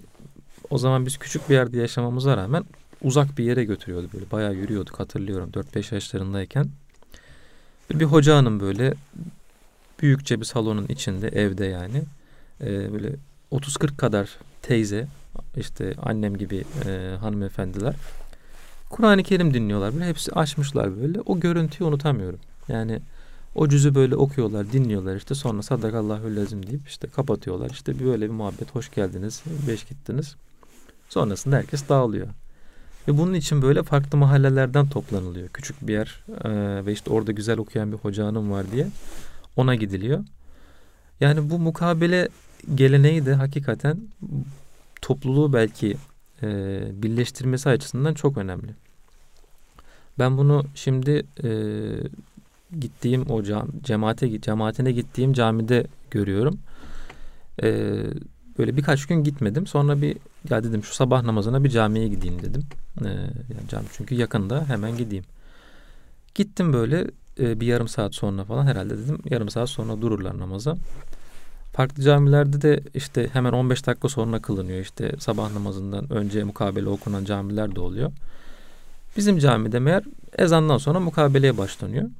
o 0.71 0.79
zaman 0.79 1.07
biz 1.07 1.19
küçük 1.19 1.49
bir 1.49 1.55
yerde 1.55 1.79
yaşamamıza 1.79 2.37
rağmen 2.37 2.65
uzak 3.03 3.39
bir 3.39 3.45
yere 3.45 3.65
götürüyordu 3.65 4.09
böyle. 4.15 4.31
Bayağı 4.31 4.55
yürüyorduk 4.55 5.01
hatırlıyorum 5.01 5.51
4-5 5.51 5.95
yaşlarındayken. 5.95 6.67
Bir 7.91 8.05
hoca 8.05 8.37
hanım 8.37 8.61
böyle 8.61 8.95
büyükçe 10.03 10.41
bir 10.41 10.45
salonun 10.45 10.87
içinde 10.87 11.29
evde 11.29 11.65
yani. 11.65 12.03
Ee, 12.61 12.93
böyle 12.93 13.13
30-40 13.53 13.97
kadar 13.97 14.31
teyze 14.63 15.07
işte 15.57 15.95
annem 16.03 16.37
gibi 16.37 16.65
e, 16.87 17.17
hanımefendiler 17.21 17.95
Kur'an-ı 18.91 19.23
Kerim 19.23 19.55
dinliyorlar. 19.55 19.95
Böyle 19.95 20.07
hepsi 20.07 20.33
açmışlar 20.33 21.01
böyle. 21.03 21.21
O 21.21 21.41
görüntüyü 21.41 21.89
unutamıyorum. 21.89 22.39
Yani 22.69 23.01
o 23.55 23.69
cüzü 23.69 23.95
böyle 23.95 24.17
okuyorlar, 24.17 24.73
dinliyorlar 24.73 25.17
işte 25.17 25.35
sonra 25.35 25.63
sadakallahü 25.63 26.37
lezim 26.37 26.67
deyip 26.67 26.89
işte 26.89 27.09
kapatıyorlar. 27.09 27.71
İşte 27.71 28.05
böyle 28.05 28.25
bir 28.25 28.35
muhabbet, 28.35 28.75
hoş 28.75 28.91
geldiniz, 28.91 29.43
beş 29.69 29.85
gittiniz. 29.85 30.37
Sonrasında 31.09 31.57
herkes 31.57 31.89
dağılıyor. 31.89 32.29
Ve 33.09 33.19
bunun 33.19 33.35
için 33.35 33.63
böyle 33.63 33.83
farklı 33.83 34.19
mahallelerden 34.19 34.89
toplanılıyor. 34.89 35.49
Küçük 35.49 35.89
bir 35.89 35.93
yer 35.93 36.25
e, 36.45 36.51
ve 36.87 36.93
işte 36.93 37.11
orada 37.11 37.33
güzel 37.33 37.59
okuyan 37.59 37.93
bir 37.93 37.97
hoca 37.97 38.27
hanım 38.27 38.51
var 38.51 38.71
diye 38.73 38.87
ona 39.57 39.75
gidiliyor. 39.75 40.25
Yani 41.21 41.51
bu 41.51 41.59
mukabele 41.59 42.29
geleneği 42.75 43.27
de 43.27 43.35
hakikaten 43.35 43.99
topluluğu 45.03 45.53
belki 45.53 45.97
e, 46.43 46.49
birleştirmesi 47.03 47.69
açısından 47.69 48.15
çok 48.15 48.39
önemli. 48.39 48.75
Ben 50.19 50.39
bunu 50.39 50.65
şimdi 50.75 51.27
e, 51.45 51.51
gittiğim 52.81 53.31
o 53.31 53.43
cam, 53.43 53.69
cemaate 53.83 54.41
cemaatine 54.41 54.93
gittiğim 54.93 55.33
camide 55.33 55.87
görüyorum. 56.11 56.59
E, 57.63 57.95
böyle 58.59 58.77
birkaç 58.77 59.07
gün 59.07 59.25
gitmedim. 59.25 59.67
Sonra 59.67 60.03
bir 60.03 60.17
ya 60.51 60.65
dedim 60.65 60.85
şu 60.85 60.95
sabah 60.95 61.23
namazına 61.23 61.65
bir 61.65 61.71
camiye 61.71 62.09
gideyim 62.09 62.43
dedim. 62.43 62.63
E, 63.05 63.09
yani 63.09 63.69
cami 63.69 63.87
çünkü 63.93 64.15
yakında 64.15 64.65
hemen 64.69 64.97
gideyim. 64.97 65.25
Gittim 66.35 66.73
böyle 66.73 67.07
e, 67.41 67.61
bir 67.61 67.67
yarım 67.67 67.89
saat 67.89 68.15
sonra 68.15 68.45
falan 68.45 68.67
herhalde 68.67 68.99
dedim 68.99 69.19
yarım 69.31 69.49
saat 69.51 69.71
sonra 69.71 70.01
dururlar 70.03 70.39
namaza. 70.39 70.77
Farklı 71.73 72.03
camilerde 72.03 72.63
de 72.63 72.81
işte 72.95 73.29
hemen 73.33 73.53
15 73.53 73.87
dakika 73.87 74.09
sonra 74.09 74.43
kılınıyor. 74.43 74.81
İşte 74.81 75.13
sabah 75.19 75.53
namazından 75.53 76.13
önce 76.13 76.45
mukabele 76.45 76.89
okunan 76.89 77.25
camiler 77.25 77.75
de 77.75 77.81
oluyor. 77.81 78.13
Bizim 79.17 79.39
camide 79.39 79.79
meğer 79.79 80.05
ezandan 80.39 80.79
sonra 80.79 81.01
mukabeleye 81.01 81.59
başlanıyor. 81.59 82.11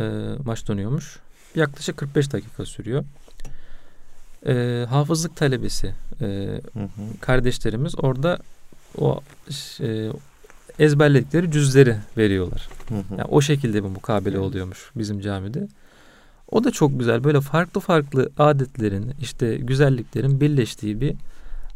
Ee, 0.00 0.02
başlanıyormuş. 0.46 1.18
Yaklaşık 1.54 1.96
45 1.96 2.32
dakika 2.32 2.64
sürüyor. 2.64 3.04
Ee, 4.46 4.86
hafızlık 4.88 5.36
talebesi 5.36 5.94
e, 6.20 6.24
hı 6.72 6.80
hı. 6.80 6.88
kardeşlerimiz 7.20 7.94
orada 7.98 8.38
o 8.98 9.20
e, 9.80 10.10
ezberledikleri 10.78 11.50
cüzleri 11.50 11.96
veriyorlar. 12.16 12.68
Hı 12.88 12.94
hı. 12.94 13.02
Yani 13.10 13.28
o 13.28 13.40
şekilde 13.40 13.84
bir 13.84 13.88
mukabele 13.88 14.38
oluyormuş 14.38 14.90
bizim 14.96 15.20
camide. 15.20 15.68
O 16.50 16.64
da 16.64 16.70
çok 16.70 16.98
güzel. 16.98 17.24
Böyle 17.24 17.40
farklı 17.40 17.80
farklı 17.80 18.30
adetlerin, 18.38 19.12
işte 19.20 19.56
güzelliklerin 19.56 20.40
birleştiği 20.40 21.00
bir 21.00 21.14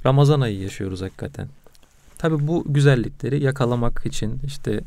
Ramazan 0.07 0.41
ayı 0.41 0.61
yaşıyoruz 0.61 1.03
hakikaten. 1.03 1.49
Tabi 2.19 2.47
bu 2.47 2.65
güzellikleri 2.67 3.43
yakalamak 3.43 4.07
için 4.07 4.41
işte 4.47 4.81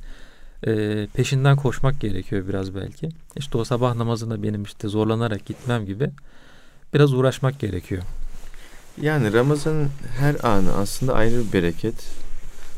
e, 0.68 1.08
peşinden 1.14 1.58
koşmak 1.58 2.02
gerekiyor 2.02 2.48
biraz 2.48 2.76
belki. 2.76 3.10
İşte 3.36 3.58
o 3.58 3.64
sabah 3.64 3.96
namazına 3.96 4.44
benim 4.44 4.64
işte 4.64 4.88
zorlanarak 4.88 5.46
gitmem 5.46 5.86
gibi 5.86 6.10
biraz 6.94 7.14
uğraşmak 7.14 7.60
gerekiyor. 7.60 8.04
Yani 9.02 9.34
Ramazan'ın 9.34 9.90
her 10.20 10.36
anı 10.44 10.74
aslında 10.74 11.14
ayrı 11.14 11.48
bir 11.48 11.54
bereket. 11.54 11.96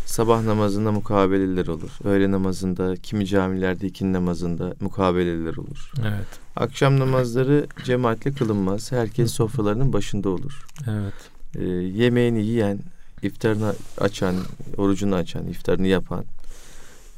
Sabah 0.05 0.43
namazında 0.43 0.91
mukabeleler 0.91 1.67
olur. 1.67 1.89
Öğle 2.03 2.31
namazında, 2.31 2.95
kimi 2.95 3.25
camilerde 3.25 3.87
ikindi 3.87 4.13
namazında 4.13 4.73
mukabeleler 4.79 5.55
olur. 5.55 5.91
Evet. 6.01 6.27
Akşam 6.55 6.99
namazları 6.99 7.67
cemaatle 7.83 8.31
kılınmaz. 8.31 8.91
Herkes 8.91 9.31
sofralarının 9.31 9.93
başında 9.93 10.29
olur. 10.29 10.65
Evet. 10.89 11.13
e, 11.55 11.63
yemeğini 11.73 12.45
yiyen, 12.45 12.79
iftarını 13.21 13.73
açan, 13.97 14.35
orucunu 14.77 15.15
açan, 15.15 15.47
iftarını 15.47 15.87
yapan, 15.87 16.25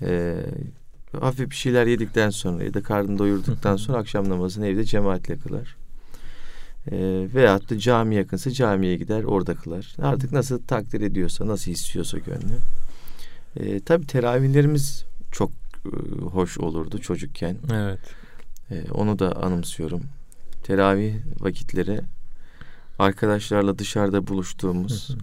e, 0.01 0.35
hafif 1.19 1.49
bir 1.49 1.55
şeyler 1.55 1.87
yedikten 1.87 2.29
sonra 2.29 2.63
ya 2.63 2.73
da 2.73 2.83
karnını 2.83 3.19
doyurduktan 3.19 3.75
sonra 3.75 3.97
akşam 3.97 4.29
namazını 4.29 4.67
evde 4.67 4.83
cemaatle 4.83 5.37
kılar. 5.37 5.75
E, 6.91 7.27
veyahut 7.33 7.69
da 7.69 7.79
cami 7.79 8.15
yakınsa 8.15 8.51
camiye 8.51 8.95
gider 8.95 9.23
orada 9.23 9.55
kılar. 9.55 9.95
Artık 10.01 10.31
nasıl 10.31 10.63
takdir 10.63 11.01
ediyorsa, 11.01 11.47
nasıl 11.47 11.71
istiyorsa 11.71 12.17
gönlü. 12.17 12.57
E, 13.55 13.79
tabii 13.79 14.07
teravihlerimiz 14.07 15.05
çok 15.31 15.51
e, 15.85 16.21
hoş 16.21 16.57
olurdu 16.57 17.01
çocukken. 17.01 17.57
Evet. 17.73 17.99
E, 18.71 18.91
onu 18.91 19.19
da 19.19 19.35
anımsıyorum. 19.35 20.01
Teravih 20.63 21.15
vakitleri 21.39 22.01
arkadaşlarla 22.99 23.79
dışarıda 23.79 24.27
buluştuğumuz, 24.27 25.17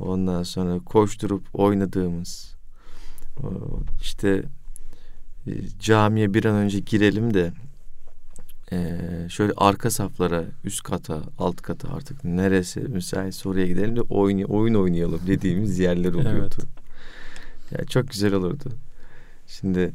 ondan 0.00 0.42
sonra 0.42 0.78
koşturup 0.78 1.42
oynadığımız, 1.52 2.54
işte 4.00 4.42
e, 5.46 5.52
camiye 5.80 6.34
bir 6.34 6.44
an 6.44 6.54
önce 6.54 6.78
girelim 6.78 7.34
de 7.34 7.52
e, 8.72 8.98
şöyle 9.28 9.52
arka 9.56 9.90
saflara, 9.90 10.44
üst 10.64 10.82
kata, 10.82 11.22
alt 11.38 11.62
kata 11.62 11.88
artık 11.88 12.24
neresi 12.24 12.80
müsaitse 12.80 13.48
oraya 13.48 13.66
gidelim 13.66 13.96
de 13.96 14.00
oyun, 14.00 14.42
oyun 14.42 14.74
oynayalım 14.74 15.20
dediğimiz 15.26 15.78
yerler 15.78 16.14
oluyordu. 16.14 16.54
Evet. 17.70 17.78
Ya 17.78 17.84
çok 17.84 18.10
güzel 18.10 18.34
olurdu. 18.34 18.70
Şimdi 19.46 19.92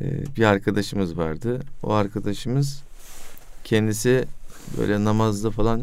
e, 0.00 0.24
bir 0.36 0.44
arkadaşımız 0.44 1.16
vardı. 1.18 1.60
O 1.82 1.92
arkadaşımız 1.92 2.82
kendisi 3.64 4.24
böyle 4.78 5.04
namazda 5.04 5.50
falan 5.50 5.82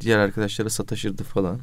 diğer 0.00 0.18
arkadaşlara 0.18 0.70
sataşırdı 0.70 1.22
falan. 1.24 1.58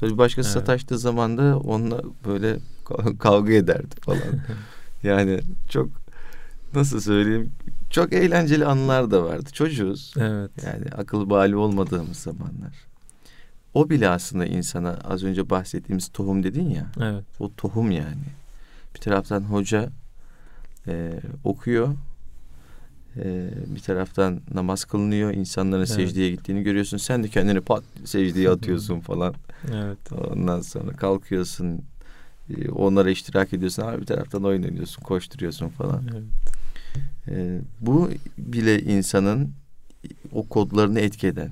Sonra 0.00 0.12
bir 0.12 0.18
başkası 0.18 0.48
Evet. 0.48 0.58
sataştığı 0.60 0.98
zaman 0.98 1.38
da 1.38 1.58
onunla 1.58 2.02
böyle 2.26 2.58
ka- 2.84 3.18
kavga 3.18 3.52
ederdi 3.52 3.94
falan. 4.00 4.20
yani 5.02 5.40
çok 5.68 5.88
nasıl 6.74 7.00
söyleyeyim 7.00 7.50
çok 7.90 8.12
eğlenceli 8.12 8.66
anılar 8.66 9.10
da 9.10 9.24
vardı. 9.24 9.50
Çocuğuz. 9.52 10.14
evet. 10.16 10.50
Yani 10.64 10.84
akıl 10.96 11.30
bali 11.30 11.56
olmadığımız 11.56 12.16
zamanlar. 12.16 12.86
O 13.74 13.90
bile 13.90 14.08
aslında 14.08 14.46
insana 14.46 14.90
az 15.04 15.24
önce 15.24 15.50
bahsettiğimiz 15.50 16.08
tohum 16.08 16.42
dedin 16.42 16.70
ya. 16.70 16.86
Evet. 17.00 17.24
O 17.40 17.52
tohum 17.56 17.90
yani. 17.90 18.24
Bir 18.94 19.00
taraftan 19.00 19.40
hoca 19.40 19.88
e, 20.88 21.20
okuyor. 21.44 21.88
E, 23.16 23.50
bir 23.66 23.80
taraftan 23.80 24.40
namaz 24.54 24.84
kılınıyor. 24.84 25.30
insanların 25.34 25.78
Evet. 25.80 25.88
secdeye 25.88 26.30
gittiğini 26.30 26.62
görüyorsun. 26.62 26.96
Sen 26.96 27.24
de 27.24 27.28
kendini 27.28 27.60
pat 27.60 27.84
secdeye 28.04 28.50
atıyorsun 28.50 29.00
falan. 29.10 29.34
Evet. 29.74 29.98
Ondan 30.30 30.60
sonra 30.60 30.92
kalkıyorsun. 30.92 31.80
e, 32.56 32.68
onlara 32.70 33.10
iştirak 33.10 33.52
ediyorsun. 33.52 33.82
Ama 33.82 34.00
bir 34.00 34.06
taraftan 34.06 34.44
oyun 34.44 34.62
oynuyorsun. 34.62 35.02
Koşturuyorsun 35.02 35.68
falan. 35.68 36.02
Evet. 36.12 36.22
E, 37.28 37.58
bu 37.80 38.10
bile 38.38 38.82
insanın 38.82 39.52
o 40.32 40.46
kodlarını 40.48 41.00
etki 41.00 41.26
eden, 41.26 41.50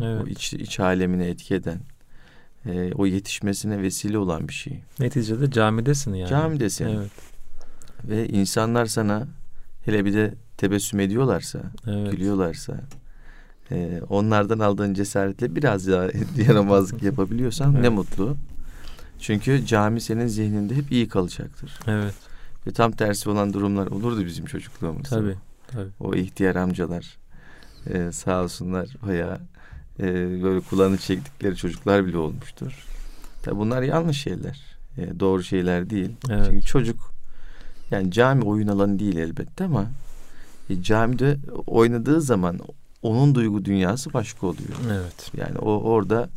o 0.00 0.04
Evet. 0.04 0.28
iç, 0.28 0.52
iç 0.52 0.80
alemine 0.80 1.26
etki 1.26 1.54
eden, 1.54 1.78
e, 2.66 2.92
o 2.94 3.06
yetişmesine 3.06 3.82
vesile 3.82 4.18
olan 4.18 4.48
bir 4.48 4.52
şey. 4.52 4.80
Neticede 5.00 5.50
camidesin 5.50 6.14
yani. 6.14 6.30
Camidesin. 6.30 6.84
Evet. 6.86 7.10
Ve 8.04 8.28
insanlar 8.28 8.86
sana 8.86 9.26
hele 9.84 10.04
bir 10.04 10.14
de 10.14 10.34
tebessüm 10.56 11.00
ediyorlarsa, 11.00 11.60
Evet. 11.86 12.10
gülüyorlarsa, 12.12 12.80
e, 13.70 14.00
onlardan 14.08 14.58
aldığın 14.58 14.94
cesaretle 14.94 15.56
biraz 15.56 15.88
daha 15.88 16.08
yaramazlık 16.48 17.02
yapabiliyorsan 17.02 17.74
ne 17.74 17.78
Evet. 17.78 17.92
mutlu. 17.92 18.36
Çünkü 19.20 19.66
cami 19.66 20.00
senin 20.00 20.26
zihninde 20.26 20.74
hep 20.76 20.92
iyi 20.92 21.08
kalacaktır. 21.08 21.78
Evet. 21.86 22.14
Ve 22.66 22.72
tam 22.72 22.92
tersi 22.92 23.30
olan 23.30 23.52
durumlar 23.52 23.86
olurdu 23.86 24.24
bizim 24.24 24.44
çocukluğumuzda. 24.44 25.08
Tabii. 25.08 25.36
Tabii. 25.66 25.90
O 26.00 26.14
ihtiyar 26.14 26.56
amcalar 26.56 27.16
e, 27.86 28.12
sağ 28.12 28.42
olsunlar 28.42 28.88
bayağı 29.06 29.40
e, 30.00 30.04
böyle 30.42 30.60
kulağını 30.60 30.98
çektikleri 30.98 31.56
çocuklar 31.56 32.06
bile 32.06 32.18
olmuştur. 32.18 32.86
Tabi 33.42 33.56
bunlar 33.56 33.82
yanlış 33.82 34.22
şeyler. 34.22 34.60
E, 34.98 35.20
doğru 35.20 35.42
şeyler 35.42 35.90
değil. 35.90 36.10
Evet. 36.30 36.46
Çünkü 36.50 36.66
çocuk 36.66 37.12
yani 37.90 38.10
cami 38.10 38.44
oyun 38.44 38.68
alanı 38.68 38.98
değil 38.98 39.16
elbette 39.16 39.64
ama 39.64 39.86
e, 40.70 40.82
camide 40.82 41.38
oynadığı 41.66 42.20
zaman 42.20 42.58
onun 43.02 43.34
duygu 43.34 43.64
dünyası 43.64 44.12
başka 44.12 44.46
oluyor. 44.46 44.78
Evet. 44.92 45.32
Yani 45.36 45.58
o 45.58 45.70
orada 45.70 46.28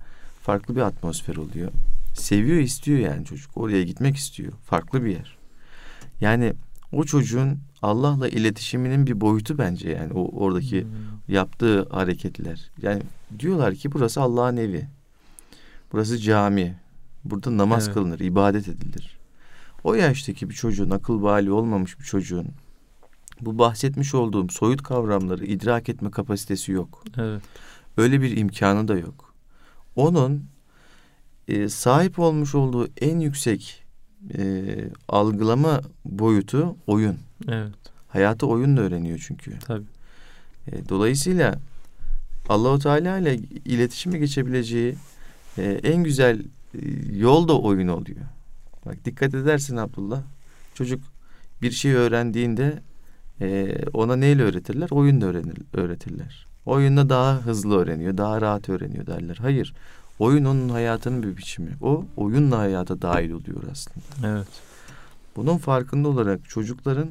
farklı 0.41 0.75
bir 0.75 0.81
atmosfer 0.81 1.35
oluyor. 1.35 1.71
Seviyor, 2.13 2.57
istiyor 2.57 2.99
yani 2.99 3.25
çocuk. 3.25 3.57
Oraya 3.57 3.83
gitmek 3.83 4.15
istiyor. 4.15 4.53
Farklı 4.65 5.05
bir 5.05 5.11
yer. 5.11 5.38
Yani 6.21 6.53
o 6.91 7.03
çocuğun 7.03 7.59
Allah'la 7.81 8.27
iletişiminin 8.29 9.07
bir 9.07 9.21
boyutu 9.21 9.57
bence 9.57 9.89
yani 9.89 10.13
o 10.13 10.39
oradaki 10.45 10.81
Hmm. 10.81 10.89
yaptığı 11.27 11.89
hareketler. 11.89 12.71
Yani 12.81 13.01
diyorlar 13.39 13.75
ki 13.75 13.91
burası 13.91 14.21
Allah'ın 14.21 14.57
evi. 14.57 14.87
Burası 15.91 16.17
cami. 16.17 16.75
Burada 17.25 17.57
namaz 17.57 17.85
Evet. 17.85 17.93
kılınır, 17.93 18.19
ibadet 18.19 18.67
edilir. 18.67 19.17
O 19.83 19.93
yaştaki 19.93 20.49
bir 20.49 20.55
çocuğun, 20.55 20.89
akıl 20.89 21.21
bali 21.21 21.51
olmamış 21.51 21.99
bir 21.99 22.03
çocuğun 22.03 22.47
bu 23.41 23.57
bahsetmiş 23.59 24.15
olduğum 24.15 24.49
soyut 24.49 24.83
kavramları 24.83 25.45
idrak 25.45 25.89
etme 25.89 26.11
kapasitesi 26.11 26.71
yok. 26.71 27.03
Evet. 27.17 27.41
Öyle 27.97 28.21
bir 28.21 28.37
imkanı 28.37 28.87
da 28.87 28.97
yok. 28.97 29.33
Onun 29.95 30.45
e, 31.47 31.69
sahip 31.69 32.19
olmuş 32.19 32.55
olduğu 32.55 32.87
en 33.01 33.19
yüksek 33.19 33.83
e, 34.37 34.75
algılama 35.07 35.81
boyutu 36.05 36.75
oyun. 36.87 37.17
Evet. 37.47 37.71
Hayatı 38.07 38.47
oyunla 38.47 38.81
öğreniyor 38.81 39.23
çünkü. 39.27 39.59
Tabii. 39.59 39.85
E, 40.71 40.89
dolayısıyla 40.89 41.59
Allahu 42.49 42.79
Teala 42.79 43.17
ile 43.17 43.35
iletişime 43.65 44.17
geçebileceği 44.19 44.95
e, 45.57 45.63
en 45.83 46.03
güzel 46.03 46.39
e, 46.39 46.79
yol 47.17 47.47
da 47.47 47.59
oyun 47.59 47.87
oluyor. 47.87 48.25
Bak 48.85 49.05
dikkat 49.05 49.33
edersin 49.33 49.77
Abdullah. 49.77 50.21
Çocuk 50.73 51.03
bir 51.61 51.71
şey 51.71 51.93
öğrendiğinde 51.93 52.79
e, 53.41 53.75
ona 53.93 54.15
neyle 54.15 54.43
öğretirler? 54.43 54.87
Oyunla 54.91 55.25
öğrenir, 55.25 55.57
öğretirler. 55.73 56.47
Oyunla 56.65 57.09
daha 57.09 57.45
hızlı 57.45 57.77
öğreniyor, 57.77 58.17
daha 58.17 58.41
rahat 58.41 58.69
öğreniyor 58.69 59.07
derler. 59.07 59.37
Hayır. 59.41 59.73
Oyun 60.19 60.45
onun 60.45 60.69
hayatının 60.69 61.23
bir 61.23 61.37
biçimi. 61.37 61.71
O 61.81 62.05
oyunla 62.17 62.57
hayata 62.57 63.01
dahil 63.01 63.31
oluyor 63.31 63.63
aslında. 63.71 64.27
Evet. 64.27 64.47
Bunun 65.35 65.57
farkında 65.57 66.07
olarak 66.07 66.49
çocukların 66.49 67.09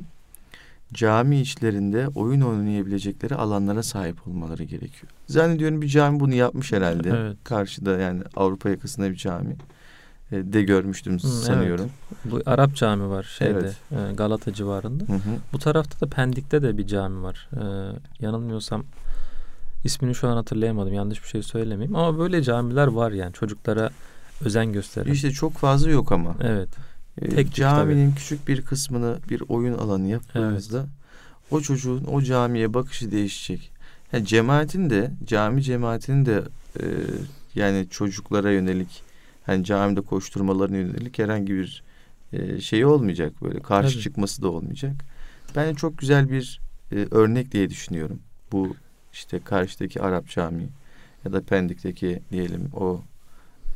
cami 0.93 1.41
içlerinde 1.41 2.09
oyun 2.15 2.41
oynayabilecekleri 2.41 3.35
alanlara 3.35 3.83
sahip 3.83 4.29
olmaları 4.29 4.65
gerekiyor. 4.65 5.13
Zannediyorum 5.27 5.83
bir 5.83 5.89
cami 5.89 6.21
bunu 6.21 6.35
yapmış 6.35 6.73
herhalde. 6.73 7.09
Evet. 7.17 7.37
Karşıda 7.45 7.99
yani 7.99 8.23
Avrupa 8.37 8.71
yakasında 8.71 9.11
bir 9.11 9.17
cami 9.17 9.57
e, 10.33 10.53
de 10.53 10.63
görmüştüm 10.63 11.21
sanıyorum. 11.21 11.91
Bu 12.25 12.41
Arap 12.47 12.75
cami 12.75 13.09
var 13.09 13.23
şeyde 13.39 13.59
Evet. 13.59 13.77
e, 13.91 14.15
Galata 14.15 14.53
civarında. 14.53 15.05
Hı 15.05 15.13
hı. 15.13 15.37
Bu 15.53 15.59
tarafta 15.59 16.07
da 16.07 16.11
Pendik'te 16.11 16.63
de 16.63 16.79
bir 16.79 16.87
cami 16.87 17.23
var. 17.23 17.49
E, 17.53 17.63
yanılmıyorsam 18.21 18.85
ismini 19.85 20.15
şu 20.15 20.29
an 20.29 20.37
hatırlayamadım. 20.37 20.93
Yanlış 20.93 21.23
bir 21.23 21.29
şey 21.29 21.43
söylemeyeyim. 21.43 21.97
Ama 21.97 22.19
böyle 22.19 22.43
camiler 22.43 22.87
var 22.87 23.13
yani 23.13 23.33
çocuklara 23.33 23.91
özen 24.45 24.73
gösteren. 24.73 25.13
İşte 25.13 25.31
çok 25.31 25.53
fazla 25.53 25.91
yok 25.91 26.13
ama. 26.13 26.37
Evet. 26.43 26.69
E, 27.23 27.29
tek 27.29 27.55
caminin 27.55 28.13
küçük 28.13 28.49
bir 28.49 28.63
kısmını 28.63 29.19
bir 29.31 29.43
oyun 29.49 29.79
alanı 29.79 30.09
yaptığınızda 30.09 30.87
o 31.51 31.61
çocuğun 31.61 32.05
o 32.05 32.23
camiye 32.23 32.75
bakışı 32.75 33.11
değişecek. 33.11 33.71
Yani 34.13 34.27
cemaatin 34.27 34.91
de 34.91 35.11
cami 35.25 35.63
cemaatinin 35.63 36.27
de 36.27 36.43
e, 36.81 36.85
yani 37.55 37.87
çocuklara 37.91 38.53
yönelik 38.53 39.03
hani 39.47 39.65
camide 39.65 40.01
koşturmalarına 40.01 40.77
yönelik 40.77 41.19
herhangi 41.19 41.55
bir 41.55 41.83
e, 42.33 42.61
şey 42.61 42.85
olmayacak 42.85 43.43
böyle 43.43 43.61
karşı 43.61 43.93
Tabii. 43.93 44.03
çıkması 44.03 44.43
da 44.43 44.49
olmayacak. 44.49 44.93
Bence 45.57 45.75
çok 45.75 45.99
güzel 45.99 46.31
bir 46.31 46.61
e, 46.93 47.07
örnek 47.11 47.53
diye 47.53 47.71
düşünüyorum. 47.71 48.21
Bu 48.53 48.77
işte 49.13 49.41
karşıdaki 49.41 50.03
Arap 50.03 50.29
cami 50.29 50.69
ya 51.25 51.33
da 51.33 51.41
Pendik'teki 51.43 52.23
diyelim 52.31 52.69
o 52.75 53.03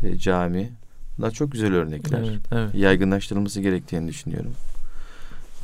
e, 0.02 0.16
cami. 0.18 0.72
Bunlar 1.18 1.30
çok 1.30 1.52
güzel 1.52 1.74
örnekler 1.74 2.18
Evet, 2.18 2.40
evet. 2.52 2.74
yaygınlaştırılması 2.74 3.60
gerektiğini 3.60 4.08
düşünüyorum. 4.08 4.52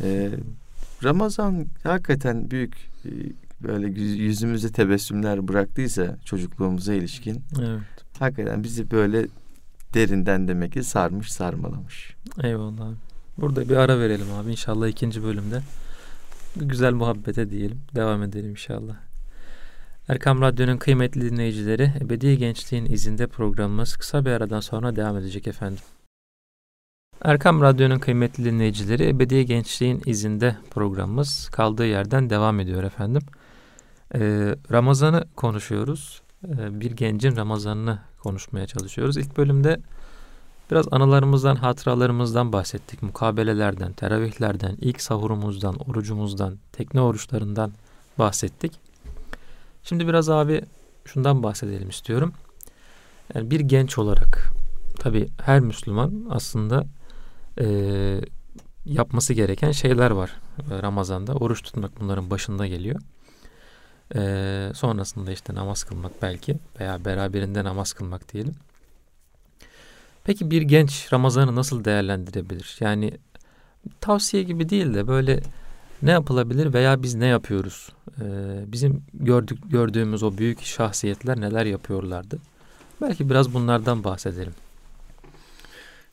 Ee, 0.03 0.31
Ramazan 1.05 1.67
hakikaten 1.83 2.51
büyük 2.51 2.75
e, 3.05 3.11
böyle 3.63 3.87
yüz- 3.87 4.19
yüzümüze 4.19 4.73
tebessümler 4.73 5.49
bıraktıysa 5.49 6.17
çocukluğumuza 6.25 6.95
ilişkin 6.95 7.43
Evet. 7.59 7.81
hakikaten 8.19 8.63
bizi 8.65 8.91
böyle 8.91 9.27
derinden 9.95 10.49
demek 10.49 10.73
ki 10.73 10.83
sarmış 10.85 11.33
sarmalamış. 11.33 12.15
Eyvallah 12.43 12.87
abi. 12.87 12.97
Burada 13.39 13.69
bir 13.69 13.77
ara 13.77 13.99
verelim 14.01 14.33
abi. 14.33 14.51
İnşallah 14.51 14.89
ikinci 14.89 15.23
bölümde 15.23 15.61
güzel 16.57 16.93
muhabbete 16.93 17.51
diyelim. 17.51 17.81
Devam 17.95 18.23
edelim 18.23 18.51
inşallah. 18.51 18.97
Erkam 20.09 20.41
Radyo'nun 20.41 20.77
kıymetli 20.77 21.31
dinleyicileri, 21.31 21.93
Ebedi 22.01 22.39
Gençliğin 22.39 22.87
izinde 22.87 23.27
programımız 23.27 23.97
kısa 23.97 24.25
bir 24.25 24.31
aradan 24.31 24.61
sonra 24.61 24.97
devam 24.97 25.17
edecek 25.17 25.47
efendim. 25.47 25.85
Erkam 27.25 27.61
Radyo'nun 27.61 27.99
kıymetli 27.99 28.45
dinleyicileri, 28.45 29.09
Ebedi 29.09 29.47
Gençliğin 29.47 30.03
izinde 30.07 30.57
programımız 30.71 31.49
kaldığı 31.49 31.87
yerden 31.87 32.31
devam 32.31 32.61
ediyor 32.61 32.83
efendim. 32.83 33.23
Ee, 34.15 34.55
Ramazan'ı 34.73 35.25
konuşuyoruz. 35.37 36.23
Ee, 36.49 36.81
bir 36.81 36.91
gencin 36.91 37.37
Ramazan'ını 37.37 37.99
konuşmaya 38.23 38.67
çalışıyoruz. 38.67 39.17
İlk 39.17 39.37
bölümde 39.37 39.81
biraz 40.71 40.87
anılarımızdan, 40.91 41.57
hatıralarımızdan 41.57 42.53
bahsettik. 42.53 43.03
Mukabelelerden, 43.03 43.93
teravihlerden, 43.93 44.77
ilk 44.81 45.01
sahurumuzdan, 45.01 45.75
orucumuzdan, 45.75 46.59
tekne 46.73 47.01
oruçlarından 47.01 47.73
bahsettik. 48.19 48.88
Şimdi 49.89 50.09
biraz 50.09 50.31
abi 50.31 50.63
şundan 51.05 51.43
bahsedelim 51.43 51.89
istiyorum. 51.89 52.33
Yani 53.35 53.51
bir 53.51 53.61
genç 53.61 53.99
olarak 53.99 54.53
tabi 54.99 55.29
her 55.43 55.61
Müslüman 55.61 56.27
aslında 56.31 56.87
e, 57.61 57.67
yapması 58.85 59.35
gereken 59.35 59.73
şeyler 59.73 60.11
var 60.11 60.37
Ramazan'da. 60.71 61.35
Oruç 61.35 61.63
tutmak 61.63 62.01
bunların 62.01 62.31
başında 62.31 62.67
geliyor. 62.67 63.01
E, 64.15 64.73
sonrasında 64.75 65.33
işte 65.33 65.55
namaz 65.55 65.85
kılmak 65.85 66.23
belki 66.23 66.57
veya 66.81 67.05
beraberinde 67.05 67.65
namaz 67.65 67.93
kılmak 67.93 68.33
diyelim. 68.33 68.55
Peki 70.25 70.51
bir 70.51 70.63
genç 70.63 71.13
Ramazan'ı 71.13 71.57
nasıl 71.57 71.85
değerlendirebilir? 71.85 72.77
Yani 72.81 73.13
tavsiye 74.01 74.43
gibi 74.43 74.69
değil 74.69 74.95
de 74.95 75.09
böyle 75.09 75.41
ne 76.03 76.11
yapılabilir 76.11 76.75
veya 76.75 77.03
biz 77.03 77.15
ne 77.15 77.27
yapıyoruz? 77.27 77.93
Ee, 78.21 78.25
bizim 78.67 79.03
gördük 79.15 79.59
gördüğümüz 79.71 80.23
o 80.23 80.39
büyük 80.39 80.63
şahsiyetler 80.63 81.41
neler 81.41 81.67
yapıyorlardı? 81.67 82.39
Belki 83.01 83.31
biraz 83.31 83.55
bunlardan 83.55 84.05
bahsedelim. 84.05 84.55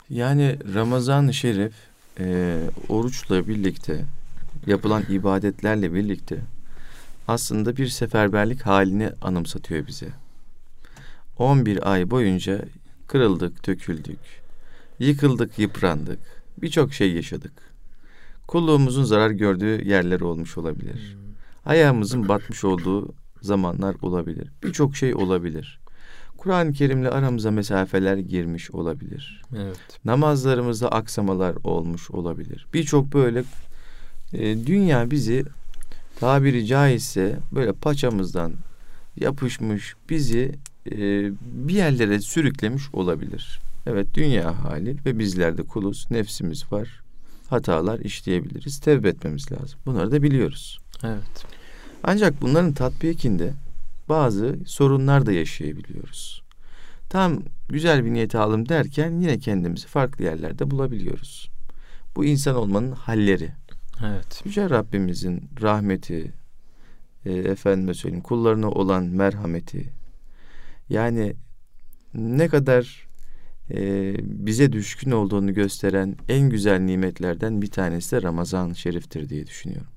Yani 0.09 0.59
Ramazan-ı 0.73 1.33
Şerif 1.33 1.73
e, 2.19 2.59
oruçla 2.89 3.47
birlikte 3.47 4.05
yapılan 4.67 5.03
ibadetlerle 5.09 5.93
birlikte 5.93 6.39
aslında 7.27 7.77
bir 7.77 7.87
seferberlik 7.87 8.61
halini 8.61 9.11
anımsatıyor 9.21 9.87
bize. 9.87 10.07
11 11.37 11.91
ay 11.91 12.09
boyunca 12.09 12.61
kırıldık, 13.07 13.67
döküldük, 13.67 14.19
yıkıldık, 14.99 15.59
yıprandık, 15.59 16.19
birçok 16.61 16.93
şey 16.93 17.13
yaşadık. 17.13 17.64
Kulluğumuzun 18.47 19.03
zarar 19.03 19.31
gördüğü 19.31 19.87
yerler 19.87 20.21
olmuş 20.21 20.57
olabilir. 20.57 21.15
Hmm. 21.15 21.25
Ayağımızın 21.65 22.27
batmış 22.29 22.63
olduğu 22.63 23.13
zamanlar 23.41 23.95
olabilir. 24.01 24.51
Birçok 24.63 24.95
şey 24.95 25.15
olabilir. 25.15 25.79
Kur'an-ı 26.37 26.73
Kerim'le 26.73 27.05
aramıza 27.05 27.51
mesafeler 27.51 28.17
girmiş 28.17 28.71
olabilir. 28.71 29.41
Evet. 29.57 29.99
Namazlarımızda 30.05 30.89
aksamalar 30.89 31.55
olmuş 31.63 32.11
olabilir. 32.11 32.67
Birçok 32.73 33.13
böyle 33.13 33.43
e, 34.33 34.67
dünya 34.67 35.11
bizi 35.11 35.45
tabiri 36.19 36.65
caizse 36.65 37.39
böyle 37.51 37.73
paçamızdan 37.73 38.53
yapışmış 39.15 39.95
bizi 40.09 40.51
e, 40.91 40.97
bir 41.41 41.73
yerlere 41.73 42.19
sürüklemiş 42.19 42.83
olabilir. 42.93 43.59
Evet 43.87 44.07
dünya 44.13 44.63
hali 44.63 44.97
ve 45.05 45.19
bizlerde 45.19 45.63
kuluz, 45.63 46.07
nefsimiz 46.11 46.71
var. 46.71 47.04
Hatalar 47.49 47.99
işleyebiliriz. 47.99 48.79
Tevbe 48.79 49.09
etmemiz 49.09 49.51
lazım. 49.51 49.79
Bunları 49.85 50.11
da 50.11 50.23
biliyoruz. 50.23 50.79
Evet. 51.03 51.45
Ancak 52.03 52.41
bunların 52.41 52.73
tatbikinde 52.73 53.53
bazı 54.09 54.59
sorunlar 54.65 55.25
da 55.25 55.31
yaşayabiliyoruz. 55.31 56.43
Tam 57.09 57.43
güzel 57.69 58.05
bir 58.05 58.13
niyete 58.13 58.37
alım 58.37 58.69
derken 58.69 59.11
yine 59.21 59.39
kendimizi 59.39 59.87
farklı 59.87 60.23
yerlerde 60.23 60.71
bulabiliyoruz. 60.71 61.49
Bu 62.15 62.25
insan 62.25 62.55
olmanın 62.55 62.91
halleri. 62.91 63.51
Evet. 64.05 64.41
Yüce 64.45 64.69
Rabbimizin 64.69 65.49
rahmeti, 65.61 66.33
e, 67.25 67.33
efendime 67.33 67.93
söyleyeyim 67.93 68.23
kullarına 68.23 68.69
olan 68.69 69.03
merhameti. 69.03 69.93
Yani 70.89 71.35
ne 72.13 72.47
kadar 72.47 73.04
e, 73.71 74.15
bize 74.21 74.71
düşkün 74.71 75.11
olduğunu 75.11 75.53
gösteren 75.53 76.15
en 76.29 76.49
güzel 76.49 76.79
nimetlerden 76.79 77.61
bir 77.61 77.71
tanesi 77.71 78.15
de 78.15 78.21
Ramazan-ı 78.21 78.75
Şerif'tir 78.75 79.29
diye 79.29 79.47
düşünüyorum. 79.47 79.91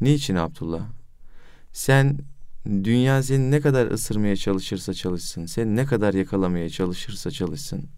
Niçin 0.00 0.36
Abdullah? 0.36 0.86
Sen 1.72 2.18
dünya 2.66 3.22
seni 3.22 3.50
ne 3.50 3.60
kadar 3.60 3.90
ısırmaya 3.90 4.36
çalışırsa 4.36 4.94
çalışsın, 4.94 5.46
seni 5.46 5.76
ne 5.76 5.84
kadar 5.84 6.14
yakalamaya 6.14 6.68
çalışırsa 6.68 7.30
çalışsın. 7.30 7.88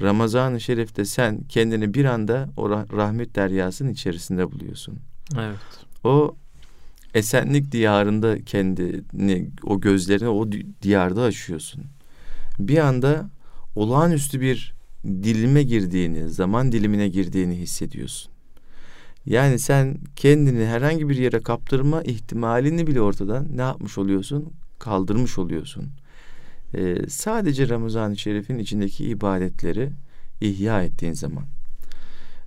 Ramazan-ı 0.00 0.60
Şerif'te 0.60 1.04
sen 1.04 1.40
kendini 1.48 1.94
bir 1.94 2.04
anda 2.04 2.48
o 2.56 2.70
rahmet 2.70 3.36
deryasının 3.36 3.92
içerisinde 3.92 4.52
buluyorsun. 4.52 4.98
Evet. 5.38 5.58
O 6.04 6.36
esenlik 7.14 7.72
diyarında 7.72 8.44
kendini, 8.44 9.50
o 9.62 9.80
gözlerini 9.80 10.28
o 10.28 10.52
diyarda 10.82 11.22
açıyorsun. 11.22 11.84
Bir 12.58 12.78
anda 12.78 13.30
olağanüstü 13.74 14.40
bir 14.40 14.74
dilime 15.04 15.62
girdiğini, 15.62 16.28
zaman 16.28 16.72
dilimine 16.72 17.08
girdiğini 17.08 17.54
hissediyorsun. 17.54 18.32
Yani 19.26 19.58
sen 19.58 19.98
kendini 20.16 20.66
herhangi 20.66 21.08
bir 21.08 21.16
yere 21.16 21.40
kaptırma 21.40 22.02
ihtimalini 22.02 22.86
bile 22.86 23.00
ortadan 23.00 23.46
ne 23.56 23.62
yapmış 23.62 23.98
oluyorsun? 23.98 24.52
Kaldırmış 24.78 25.38
oluyorsun. 25.38 25.88
Ee, 26.74 26.96
sadece 27.08 27.68
Ramazan-ı 27.68 28.18
Şerif'in 28.18 28.58
içindeki 28.58 29.04
ibadetleri 29.04 29.90
ihya 30.40 30.82
ettiğin 30.82 31.12
zaman. 31.12 31.44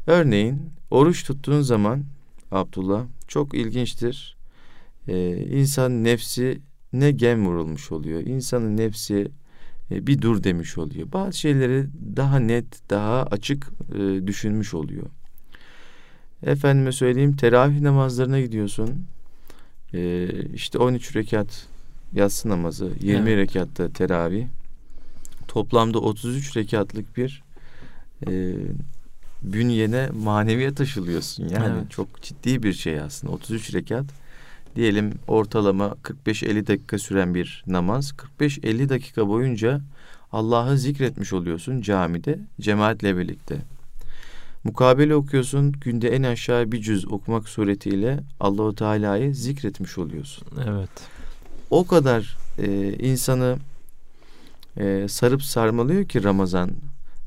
Örneğin 0.08 0.62
oruç 0.92 1.24
tuttuğun 1.24 1.62
zaman 1.62 2.04
Abdullah 2.52 3.06
çok 3.28 3.54
ilginçtir. 3.54 4.38
Ee, 5.08 5.38
insan 5.38 6.04
nefsi 6.04 6.62
ne 6.94 7.12
gem 7.12 7.46
vurulmuş 7.46 7.92
oluyor. 7.92 8.22
İnsanın 8.22 8.78
nefsi 8.78 9.32
e, 9.92 10.08
bir 10.08 10.22
dur 10.22 10.44
demiş 10.44 10.78
oluyor. 10.78 11.12
Bazı 11.12 11.40
şeyleri 11.40 11.88
daha 12.16 12.40
net, 12.40 12.90
daha 12.90 13.24
açık 13.24 13.68
e, 13.96 14.28
düşünmüş 14.28 14.74
oluyor. 14.74 15.06
Efendime 16.44 16.92
söyleyeyim 16.92 17.36
teravih 17.36 17.82
namazlarına 17.82 18.40
gidiyorsun. 18.40 19.06
E, 19.94 20.28
işte 20.54 20.78
13 20.78 21.16
rekat 21.16 21.68
yatsı 22.14 22.50
namazı, 22.50 22.92
20 23.02 23.30
evet. 23.30 23.38
rekatta 23.38 23.90
teravih. 23.94 24.46
Toplamda 25.48 26.00
33 26.00 26.58
rekatlık 26.58 27.18
bir 27.18 27.44
e, 28.28 28.56
bünyene 29.42 30.10
maneviye 30.24 30.74
taşılıyorsun. 30.74 31.50
Yani 31.50 31.74
evet. 31.80 31.92
çok 31.92 32.22
ciddi 32.22 32.64
bir 32.64 32.74
şey 32.74 33.00
aslında. 33.00 33.34
33 33.34 33.74
rekat 33.74 34.06
diyelim 34.76 35.14
ortalama 35.28 35.96
45-50 36.04 36.68
dakika 36.68 36.98
süren 36.98 37.36
bir 37.36 37.64
namaz 37.68 38.14
45-50 38.40 38.90
dakika 38.90 39.28
boyunca 39.28 39.82
Allah'ı 40.32 40.78
zikretmiş 40.78 41.34
oluyorsun 41.34 41.82
camide 41.82 42.40
cemaatle 42.62 43.18
birlikte. 43.18 43.58
Mukabele 44.64 45.16
okuyorsun 45.16 45.72
günde 45.72 46.16
en 46.16 46.24
aşağı 46.24 46.72
bir 46.72 46.82
cüz 46.82 47.12
okumak 47.12 47.50
suretiyle 47.50 48.20
Allahu 48.40 48.76
Teala'yı 48.76 49.36
zikretmiş 49.36 49.98
oluyorsun. 49.98 50.48
Evet. 50.68 50.90
O 51.70 51.88
kadar 51.88 52.38
e, 52.58 52.94
insanı 52.94 53.58
e, 54.78 55.08
sarıp 55.10 55.44
sarmalıyor 55.44 56.06
ki 56.06 56.24
Ramazan 56.24 56.72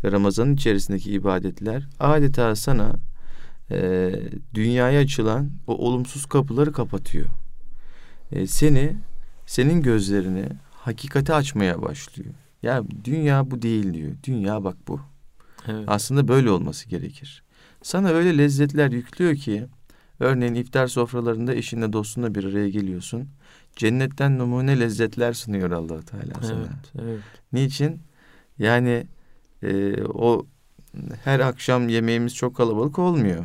ve 0.04 0.12
Ramazanın 0.12 0.54
içerisindeki 0.54 1.12
ibadetler 1.12 1.88
adeta 2.00 2.56
sana 2.56 2.92
e, 3.70 4.12
dünyaya 4.54 5.00
açılan 5.00 5.50
o 5.66 5.74
olumsuz 5.74 6.26
kapıları 6.26 6.72
kapatıyor. 6.72 7.26
E, 8.32 8.46
seni, 8.46 8.96
senin 9.46 9.82
gözlerini 9.82 10.44
hakikate 10.72 11.34
açmaya 11.34 11.82
başlıyor. 11.82 12.34
Ya 12.62 12.82
dünya 13.04 13.50
bu 13.50 13.62
değil 13.62 13.94
diyor. 13.94 14.12
Dünya 14.24 14.64
bak 14.64 14.76
bu. 14.88 15.00
Evet. 15.66 15.84
Aslında 15.86 16.28
böyle 16.28 16.50
olması 16.50 16.88
gerekir. 16.88 17.42
Sana 17.82 18.08
öyle 18.08 18.38
lezzetler 18.38 18.92
yüklüyor 18.92 19.36
ki 19.36 19.66
örneğin 20.20 20.54
iftar 20.54 20.86
sofralarında 20.86 21.54
eşinle 21.54 21.92
dostunla 21.92 22.34
bir 22.34 22.44
araya 22.44 22.68
geliyorsun. 22.68 23.28
Cennetten 23.76 24.38
numune 24.38 24.80
lezzetler 24.80 25.32
sunuyor 25.32 25.70
allah 25.70 26.02
Teala 26.02 26.34
sana. 26.42 26.58
Evet, 26.58 27.02
evet. 27.02 27.20
Niçin? 27.52 28.00
Yani 28.58 29.06
e, 29.62 30.02
o 30.02 30.46
her 31.24 31.40
akşam 31.40 31.88
yemeğimiz 31.88 32.34
çok 32.34 32.56
kalabalık 32.56 32.98
olmuyor 32.98 33.44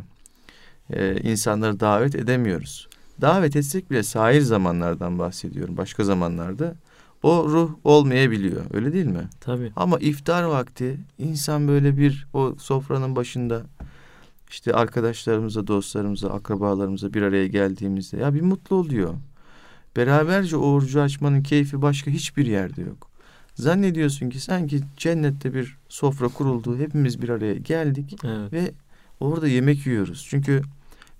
e, 0.89 1.21
insanları 1.21 1.79
davet 1.79 2.15
edemiyoruz. 2.15 2.87
Davet 3.21 3.55
etsek 3.55 3.91
bile 3.91 4.03
sahil 4.03 4.41
zamanlardan 4.41 5.19
bahsediyorum. 5.19 5.77
Başka 5.77 6.03
zamanlarda 6.03 6.75
o 7.23 7.49
ruh 7.49 7.71
olmayabiliyor. 7.83 8.61
Öyle 8.73 8.93
değil 8.93 9.05
mi? 9.05 9.29
Tabii. 9.39 9.71
Ama 9.75 9.99
iftar 9.99 10.43
vakti 10.43 10.97
insan 11.17 11.67
böyle 11.67 11.97
bir 11.97 12.27
o 12.33 12.55
sofranın 12.59 13.15
başında 13.15 13.61
işte 14.49 14.73
arkadaşlarımıza, 14.73 15.67
dostlarımıza, 15.67 16.29
akrabalarımıza 16.29 17.13
bir 17.13 17.21
araya 17.21 17.47
geldiğimizde 17.47 18.17
ya 18.17 18.33
bir 18.33 18.41
mutlu 18.41 18.75
oluyor. 18.75 19.13
Beraberce 19.95 20.57
orucu 20.57 21.01
açmanın 21.01 21.43
keyfi 21.43 21.81
başka 21.81 22.11
hiçbir 22.11 22.45
yerde 22.45 22.81
yok. 22.81 23.07
Zannediyorsun 23.55 24.29
ki 24.29 24.39
sanki 24.39 24.81
cennette 24.97 25.53
bir 25.53 25.77
sofra 25.89 26.27
kuruldu. 26.27 26.77
Hepimiz 26.77 27.21
bir 27.21 27.29
araya 27.29 27.53
geldik 27.53 28.15
Evet. 28.23 28.53
ve 28.53 28.71
orada 29.23 29.47
yemek 29.47 29.85
yiyoruz. 29.87 30.25
Çünkü 30.29 30.61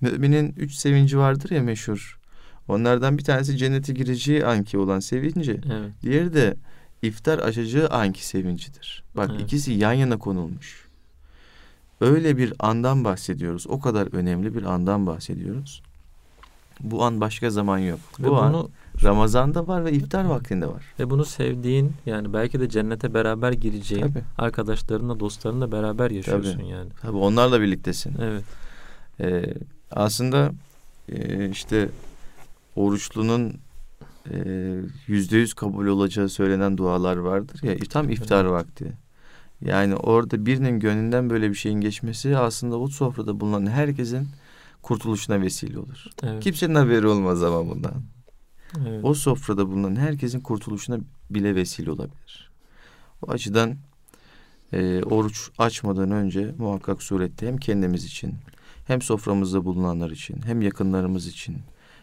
müminin 0.02 0.54
üç 0.58 0.74
sevinci 0.74 1.18
vardır 1.18 1.50
ya 1.52 1.64
meşhur. 1.64 2.20
Onlardan 2.68 3.18
bir 3.18 3.24
tanesi 3.24 3.58
cennete 3.58 3.94
gireceği 3.94 4.46
anki 4.46 4.78
olan 4.78 5.00
sevinci. 5.00 5.52
Evet. 5.52 5.92
Diğeri 6.02 6.34
de 6.34 6.56
iftar 7.02 7.40
açacağı 7.40 7.88
anki 7.90 8.28
sevincidir. 8.28 9.04
Bak 9.18 9.30
Evet. 9.32 9.42
ikisi 9.42 9.72
yan 9.72 9.94
yana 9.94 10.18
konulmuş. 10.18 10.84
Öyle 12.02 12.38
bir 12.38 12.54
andan 12.60 13.04
bahsediyoruz. 13.04 13.68
O 13.68 13.80
kadar 13.80 14.14
önemli 14.16 14.56
bir 14.56 14.64
andan 14.64 15.08
bahsediyoruz. 15.08 15.82
Bu 16.80 17.04
an 17.04 17.22
başka 17.22 17.50
zaman 17.50 17.78
yok. 17.78 18.00
Ve 18.20 18.28
Bu 18.28 18.38
an 18.38 18.54
bunu 18.54 18.70
Ramazan'da 19.04 19.68
var 19.68 19.86
ve 19.86 19.92
iftar 19.92 20.26
vaktinde 20.26 20.68
var. 20.68 20.84
ve 21.00 21.10
bunu 21.10 21.26
sevdiğin 21.26 21.94
yani 22.06 22.34
belki 22.34 22.60
de 22.60 22.70
cennete 22.70 23.14
beraber 23.14 23.52
gireceğin 23.52 24.02
Tabii. 24.08 24.24
arkadaşlarınla, 24.38 25.20
dostlarınla 25.20 25.72
beraber 25.72 26.12
yaşıyorsun 26.12 26.62
yani. 26.64 26.90
Tabii 27.02 27.18
onlarla 27.18 27.62
birliktesin. 27.62 28.16
Evet. 28.22 28.44
Ee, 29.20 29.54
aslında 29.92 30.52
e, 31.10 31.50
işte 31.50 31.90
oruçlunun 32.76 33.54
e, 34.32 34.38
yüzde 35.08 35.38
yüz 35.38 35.54
kabul 35.54 35.88
olacağı 35.88 36.30
söylenen 36.30 36.78
dualar 36.78 37.18
vardır 37.18 37.64
ya 37.64 37.76
tam 37.90 38.10
iftar 38.10 38.46
vakti. 38.46 38.94
Yani 39.62 39.96
orada 39.96 40.46
birinin 40.46 40.80
gönlünden 40.80 41.30
böyle 41.30 41.50
bir 41.50 41.56
şeyin 41.56 41.82
geçmesi 41.82 42.38
aslında 42.38 42.80
o 42.80 42.88
sofrada 42.88 43.40
bulunan 43.40 43.68
herkesin 43.68 44.28
kurtuluşuna 44.84 45.42
vesile 45.42 45.80
olur. 45.80 46.06
Evet. 46.24 46.44
Kimsenin 46.44 46.76
haberi 46.76 47.08
olmaz 47.08 47.44
ama 47.44 47.70
bundan. 47.70 48.04
evet. 48.88 49.06
O 49.06 49.14
sofrada 49.14 49.68
bulunan 49.68 49.96
herkesin 49.96 50.40
kurtuluşuna 50.40 51.00
bile 51.30 51.56
vesile 51.56 51.92
olabilir. 51.92 52.52
O 53.22 53.32
açıdan 53.32 53.76
e, 54.74 55.04
oruç 55.04 55.50
açmadan 55.58 56.12
önce 56.12 56.56
muhakkak 56.58 57.04
surette 57.04 57.48
hem 57.48 57.58
kendimiz 57.58 58.06
için 58.06 58.36
hem 58.88 59.02
soframızda 59.02 59.66
bulunanlar 59.66 60.12
için 60.12 60.42
hem 60.46 60.62
yakınlarımız 60.62 61.28
için 61.28 61.58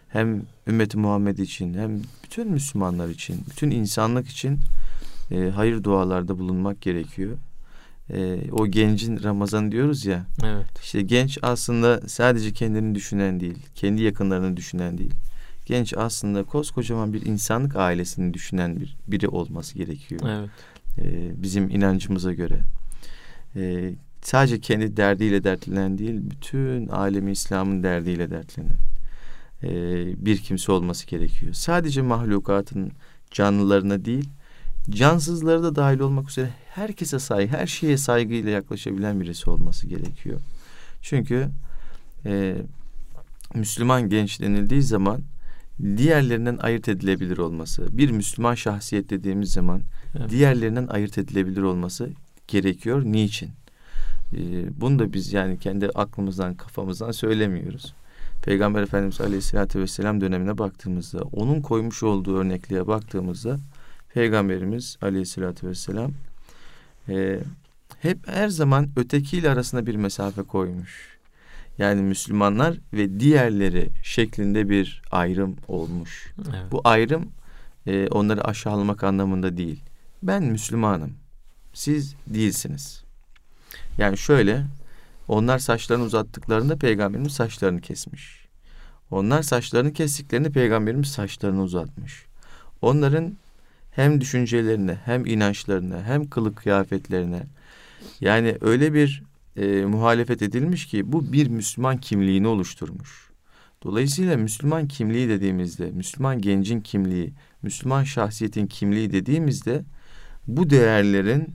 hem 0.08 0.42
ümmeti 0.66 0.98
Muhammed 0.98 1.38
için 1.38 1.74
hem 1.74 2.00
bütün 2.24 2.50
Müslümanlar 2.50 3.08
için 3.08 3.44
bütün 3.50 3.70
insanlık 3.70 4.28
için 4.28 4.58
e, 5.30 5.50
hayır 5.50 5.84
dualarda 5.84 6.38
bulunmak 6.38 6.80
gerekiyor. 6.80 7.36
E, 8.14 8.38
o 8.52 8.66
gencin 8.66 9.22
Ramazan 9.22 9.72
diyoruz 9.72 10.06
ya 10.06 10.26
Evet. 10.44 10.66
işte 10.82 11.02
genç 11.02 11.38
aslında 11.42 12.00
sadece 12.08 12.52
kendini 12.52 12.94
düşünen 12.94 13.40
değil, 13.40 13.58
kendi 13.74 14.02
yakınlarını 14.02 14.56
düşünen 14.56 14.98
değil. 14.98 15.14
Genç 15.66 15.94
aslında 15.96 16.44
koskocaman 16.44 17.12
bir 17.12 17.26
insanlık 17.26 17.76
ailesini 17.76 18.34
düşünen 18.34 18.80
bir 18.80 18.96
biri 19.08 19.28
olması 19.28 19.74
gerekiyor. 19.74 20.20
Evet. 20.28 20.50
Ee, 20.98 21.42
bizim 21.42 21.70
inancımıza 21.70 22.32
göre. 22.32 22.60
Ee, 23.56 23.94
sadece 24.22 24.60
kendi 24.60 24.96
derdiyle 24.96 25.44
dertlenen 25.44 25.98
değil, 25.98 26.20
bütün 26.30 26.88
alemi 26.88 27.32
İslam'ın 27.32 27.82
derdiyle 27.82 28.30
dertlenen 28.30 28.76
ee, 29.62 30.26
bir 30.26 30.38
kimse 30.38 30.72
olması 30.72 31.06
gerekiyor. 31.06 31.52
Sadece 31.52 32.02
mahlukatın 32.02 32.92
canlılarına 33.30 34.04
değil, 34.04 34.28
cansızları 34.90 35.62
da 35.62 35.76
dahil 35.76 36.00
olmak 36.00 36.30
üzere 36.30 36.50
herkese 36.68 37.18
saygı, 37.18 37.56
her 37.56 37.66
şeye 37.66 37.96
saygıyla 37.96 38.50
yaklaşabilen 38.50 39.20
birisi 39.20 39.50
olması 39.50 39.86
gerekiyor. 39.86 40.40
Çünkü 41.02 41.48
e, 42.26 42.56
Müslüman 43.54 44.08
genç 44.08 44.40
denildiği 44.40 44.82
zaman 44.82 45.20
diğerlerinden 45.96 46.56
ayırt 46.56 46.88
edilebilir 46.88 47.38
olması, 47.38 47.98
bir 47.98 48.10
Müslüman 48.10 48.54
şahsiyet 48.54 49.10
dediğimiz 49.10 49.52
zaman 49.52 49.80
Evet. 50.18 50.30
diğerlerinden 50.30 50.86
ayırt 50.86 51.18
edilebilir 51.18 51.62
olması 51.62 52.10
gerekiyor. 52.48 53.02
Niçin? 53.04 53.50
Ee, 54.32 54.80
bunu 54.80 54.98
da 54.98 55.12
biz 55.12 55.32
yani 55.32 55.58
kendi 55.58 55.88
aklımızdan, 55.88 56.54
kafamızdan 56.54 57.10
söylemiyoruz. 57.10 57.94
Peygamber 58.42 58.82
Efendimiz 58.82 59.20
Aleyhisselatü 59.20 59.80
Vesselam 59.80 60.20
dönemine 60.20 60.58
baktığımızda, 60.58 61.22
onun 61.22 61.60
koymuş 61.60 62.02
olduğu 62.02 62.36
örnekliğe 62.36 62.86
baktığımızda 62.86 63.58
Peygamberimiz 64.14 64.96
Aleyhisselatü 65.02 65.68
Vesselam 65.68 66.12
e, 67.08 67.40
hep 68.02 68.28
her 68.28 68.48
zaman 68.48 68.88
ötekiyle 68.96 69.50
arasında 69.50 69.86
bir 69.86 69.94
mesafe 69.94 70.42
koymuş. 70.42 71.18
Yani 71.78 72.02
Müslümanlar 72.02 72.78
ve 72.92 73.20
diğerleri 73.20 73.88
şeklinde 74.02 74.68
bir 74.68 75.02
ayrım 75.10 75.56
olmuş. 75.68 76.34
Evet. 76.38 76.72
Bu 76.72 76.80
ayrım 76.84 77.32
e, 77.86 78.08
onları 78.08 78.44
aşağılamak 78.44 79.04
anlamında 79.04 79.56
değil. 79.56 79.80
Ben 80.22 80.42
Müslümanım. 80.42 81.14
Siz 81.72 82.14
değilsiniz. 82.26 83.04
Yani 83.98 84.18
şöyle 84.18 84.66
onlar 85.28 85.58
saçlarını 85.58 86.04
uzattıklarında 86.04 86.76
peygamberimiz 86.76 87.32
saçlarını 87.32 87.80
kesmiş. 87.80 88.46
Onlar 89.10 89.42
saçlarını 89.42 89.92
kestiklerinde 89.92 90.50
peygamberimiz 90.50 91.08
saçlarını 91.08 91.62
uzatmış. 91.62 92.26
Onların 92.82 93.32
hem 93.90 94.20
düşüncelerine 94.20 94.98
hem 95.04 95.26
inançlarına 95.26 96.02
hem 96.02 96.30
kılık 96.30 96.56
kıyafetlerine 96.56 97.42
yani 98.20 98.56
öyle 98.60 98.94
bir 98.94 99.22
e, 99.56 99.84
muhalefet 99.84 100.42
edilmiş 100.42 100.86
ki 100.86 101.12
bu 101.12 101.32
bir 101.32 101.48
Müslüman 101.48 101.96
kimliğini 101.96 102.46
oluşturmuş. 102.46 103.30
Dolayısıyla 103.82 104.36
Müslüman 104.36 104.88
kimliği 104.88 105.28
dediğimizde, 105.28 105.90
Müslüman 105.90 106.40
gencin 106.40 106.80
kimliği, 106.80 107.32
Müslüman 107.62 108.04
şahsiyetin 108.04 108.66
kimliği 108.66 109.12
dediğimizde 109.12 109.82
bu 110.46 110.70
değerlerin 110.70 111.48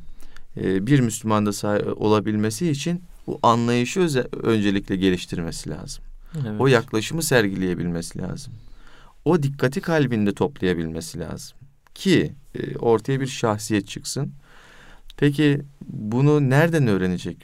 e, 0.58 0.88
bir 0.88 1.00
Müslümanda 1.00 1.50
olabilmesi 1.96 2.70
için 2.70 3.02
bu 3.28 3.40
anlayışı 3.44 4.00
öze- 4.00 4.36
öncelikle 4.44 4.96
geliştirmesi 4.96 5.70
lazım. 5.70 6.04
Evet. 6.36 6.62
O 6.62 6.68
yaklaşımı 6.68 7.24
sergileyebilmesi 7.24 8.20
lazım. 8.20 8.54
O 9.26 9.44
dikkati 9.44 9.82
kalbinde 9.82 10.34
toplayabilmesi 10.34 11.20
lazım 11.20 11.58
ki 11.96 12.34
e, 12.56 12.78
ortaya 12.78 13.20
bir 13.20 13.28
şahsiyet 13.28 13.88
çıksın. 13.88 14.34
Peki 15.18 15.62
bunu 15.88 16.50
nereden 16.50 16.88
öğrenecek 16.88 17.38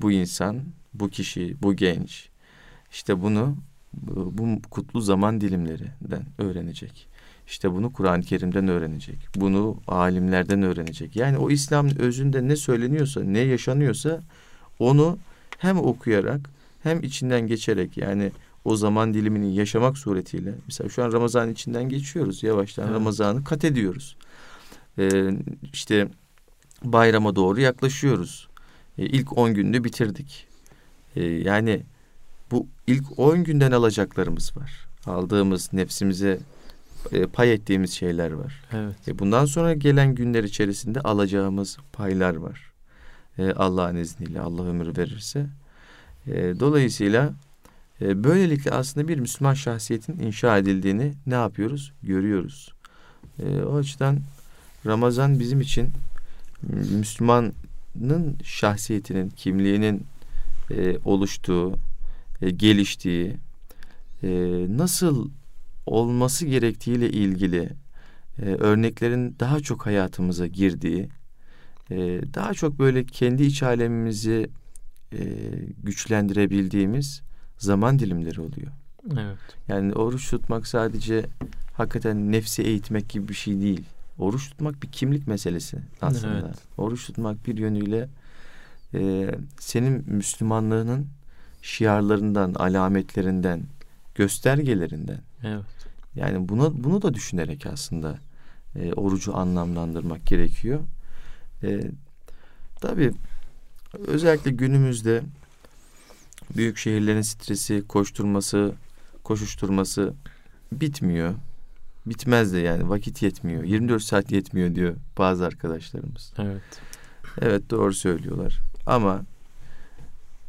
bu 0.00 0.12
insan, 0.12 0.62
bu 0.94 1.08
kişi, 1.08 1.62
bu 1.62 1.74
genç? 1.74 2.28
İşte 2.92 3.22
bunu 3.22 3.56
bu, 3.92 4.38
bu 4.38 4.62
kutlu 4.70 5.00
zaman 5.00 5.40
dilimlerinden 5.40 6.26
öğrenecek. 6.38 7.08
İşte 7.46 7.72
bunu 7.72 7.92
Kur'an-ı 7.92 8.22
Kerim'den 8.22 8.68
öğrenecek. 8.68 9.28
Bunu 9.36 9.80
alimlerden 9.86 10.62
öğrenecek. 10.62 11.16
Yani 11.16 11.38
o 11.38 11.50
İslam'ın 11.50 11.96
özünde 11.96 12.48
ne 12.48 12.56
söyleniyorsa, 12.56 13.24
ne 13.24 13.38
yaşanıyorsa 13.38 14.22
onu 14.78 15.18
hem 15.58 15.78
okuyarak 15.78 16.50
hem 16.82 17.02
içinden 17.02 17.46
geçerek 17.46 17.96
yani 17.96 18.32
o 18.64 18.76
zaman 18.76 19.14
dilimini 19.14 19.54
yaşamak 19.54 19.98
suretiyle 19.98 20.54
mesela 20.66 20.90
şu 20.90 21.04
an 21.04 21.12
Ramazan 21.12 21.50
içinden 21.50 21.88
geçiyoruz 21.88 22.42
yavaştan 22.42 22.84
Evet. 22.84 22.94
Ramazan'ı 22.94 23.44
kat 23.44 23.64
ediyoruz. 23.64 24.16
Ee, 24.98 25.30
işte 25.72 26.08
bayrama 26.84 27.36
doğru 27.36 27.60
yaklaşıyoruz. 27.60 28.48
Ee, 28.98 29.06
ilk 29.06 29.38
10 29.38 29.54
günde 29.54 29.84
bitirdik. 29.84 30.46
Ee, 31.16 31.24
yani 31.24 31.82
bu 32.50 32.66
ilk 32.86 33.18
10 33.18 33.44
günden 33.44 33.72
alacaklarımız 33.72 34.56
var. 34.56 34.88
Aldığımız 35.06 35.72
nefsimize 35.72 36.38
e, 37.12 37.26
pay 37.26 37.52
ettiğimiz 37.52 37.92
şeyler 37.92 38.32
var. 38.32 38.62
Evet. 38.72 39.08
E, 39.08 39.18
bundan 39.18 39.44
sonra 39.44 39.74
gelen 39.74 40.14
günler 40.14 40.44
içerisinde 40.44 41.00
alacağımız 41.00 41.78
paylar 41.92 42.34
var. 42.34 42.72
E, 43.38 43.52
Allah'ın 43.52 43.96
izniyle 43.96 44.40
Allah 44.40 44.64
ömür 44.68 44.96
verirse. 44.96 45.46
E, 46.26 46.60
dolayısıyla 46.60 47.32
e, 48.00 48.24
böylelikle 48.24 48.70
aslında 48.70 49.08
bir 49.08 49.18
Müslüman 49.18 49.54
şahsiyetin 49.54 50.18
inşa 50.18 50.58
edildiğini 50.58 51.14
ne 51.26 51.34
yapıyoruz? 51.34 51.92
Görüyoruz. 52.02 52.72
E, 53.38 53.62
o 53.62 53.76
açıdan 53.76 54.18
Ramazan 54.86 55.40
bizim 55.40 55.60
için 55.60 55.90
Müslümanın 56.92 58.36
şahsiyetinin, 58.44 59.28
kimliğinin 59.28 60.06
e, 60.70 60.98
oluştuğu, 61.04 61.74
e, 62.42 62.50
geliştiği, 62.50 63.36
e, 64.22 64.28
nasıl 64.68 65.30
olması 65.86 66.46
gerektiğiyle 66.46 67.10
ilgili 67.10 67.70
e, 68.42 68.44
örneklerin 68.44 69.36
daha 69.40 69.60
çok 69.60 69.86
hayatımıza 69.86 70.46
girdiği, 70.46 71.08
daha 72.34 72.54
çok 72.54 72.78
böyle 72.78 73.04
kendi 73.04 73.42
iç 73.42 73.62
alemimizi 73.62 74.50
güçlendirebildiğimiz 75.82 77.22
zaman 77.58 77.98
dilimleri 77.98 78.40
oluyor. 78.40 78.72
Evet. 79.12 79.38
Yani 79.68 79.92
oruç 79.92 80.30
tutmak 80.30 80.66
sadece 80.66 81.26
hakikaten 81.74 82.32
nefsi 82.32 82.62
eğitmek 82.62 83.08
gibi 83.08 83.28
bir 83.28 83.34
şey 83.34 83.60
değil. 83.60 83.84
Oruç 84.18 84.50
tutmak 84.50 84.82
bir 84.82 84.88
kimlik 84.88 85.26
meselesi 85.26 85.78
aslında. 86.02 86.38
Evet. 86.38 86.58
Oruç 86.78 87.06
tutmak 87.06 87.46
bir 87.46 87.56
yönüyle 87.56 88.08
e, 88.94 89.30
senin 89.60 90.04
Müslümanlığının 90.06 91.06
şiarlarından, 91.62 92.54
alametlerinden, 92.54 93.62
göstergelerinden. 94.14 95.20
Evet. 95.42 95.64
Yani 96.14 96.48
bunu 96.48 96.74
bunu 96.76 97.02
da 97.02 97.14
düşünerek 97.14 97.66
aslında 97.66 98.18
e, 98.76 98.92
orucu 98.92 99.36
anlamlandırmak 99.36 100.26
gerekiyor. 100.26 100.80
E, 101.62 101.80
tabii 102.80 103.12
özellikle 104.06 104.50
günümüzde 104.50 105.22
büyük 106.56 106.78
şehirlerin 106.78 107.22
stresi, 107.22 107.82
koşturması, 107.88 108.72
koşuşturması 109.24 110.14
bitmiyor. 110.72 111.34
Bitmez 112.06 112.52
de 112.52 112.58
yani 112.58 112.88
vakit 112.88 113.22
yetmiyor. 113.22 113.64
24 113.64 114.02
saat 114.02 114.32
yetmiyor 114.32 114.74
diyor 114.74 114.94
bazı 115.18 115.46
arkadaşlarımız. 115.46 116.32
Evet. 116.38 116.62
Evet 117.40 117.70
doğru 117.70 117.94
söylüyorlar. 117.94 118.60
Ama 118.86 119.22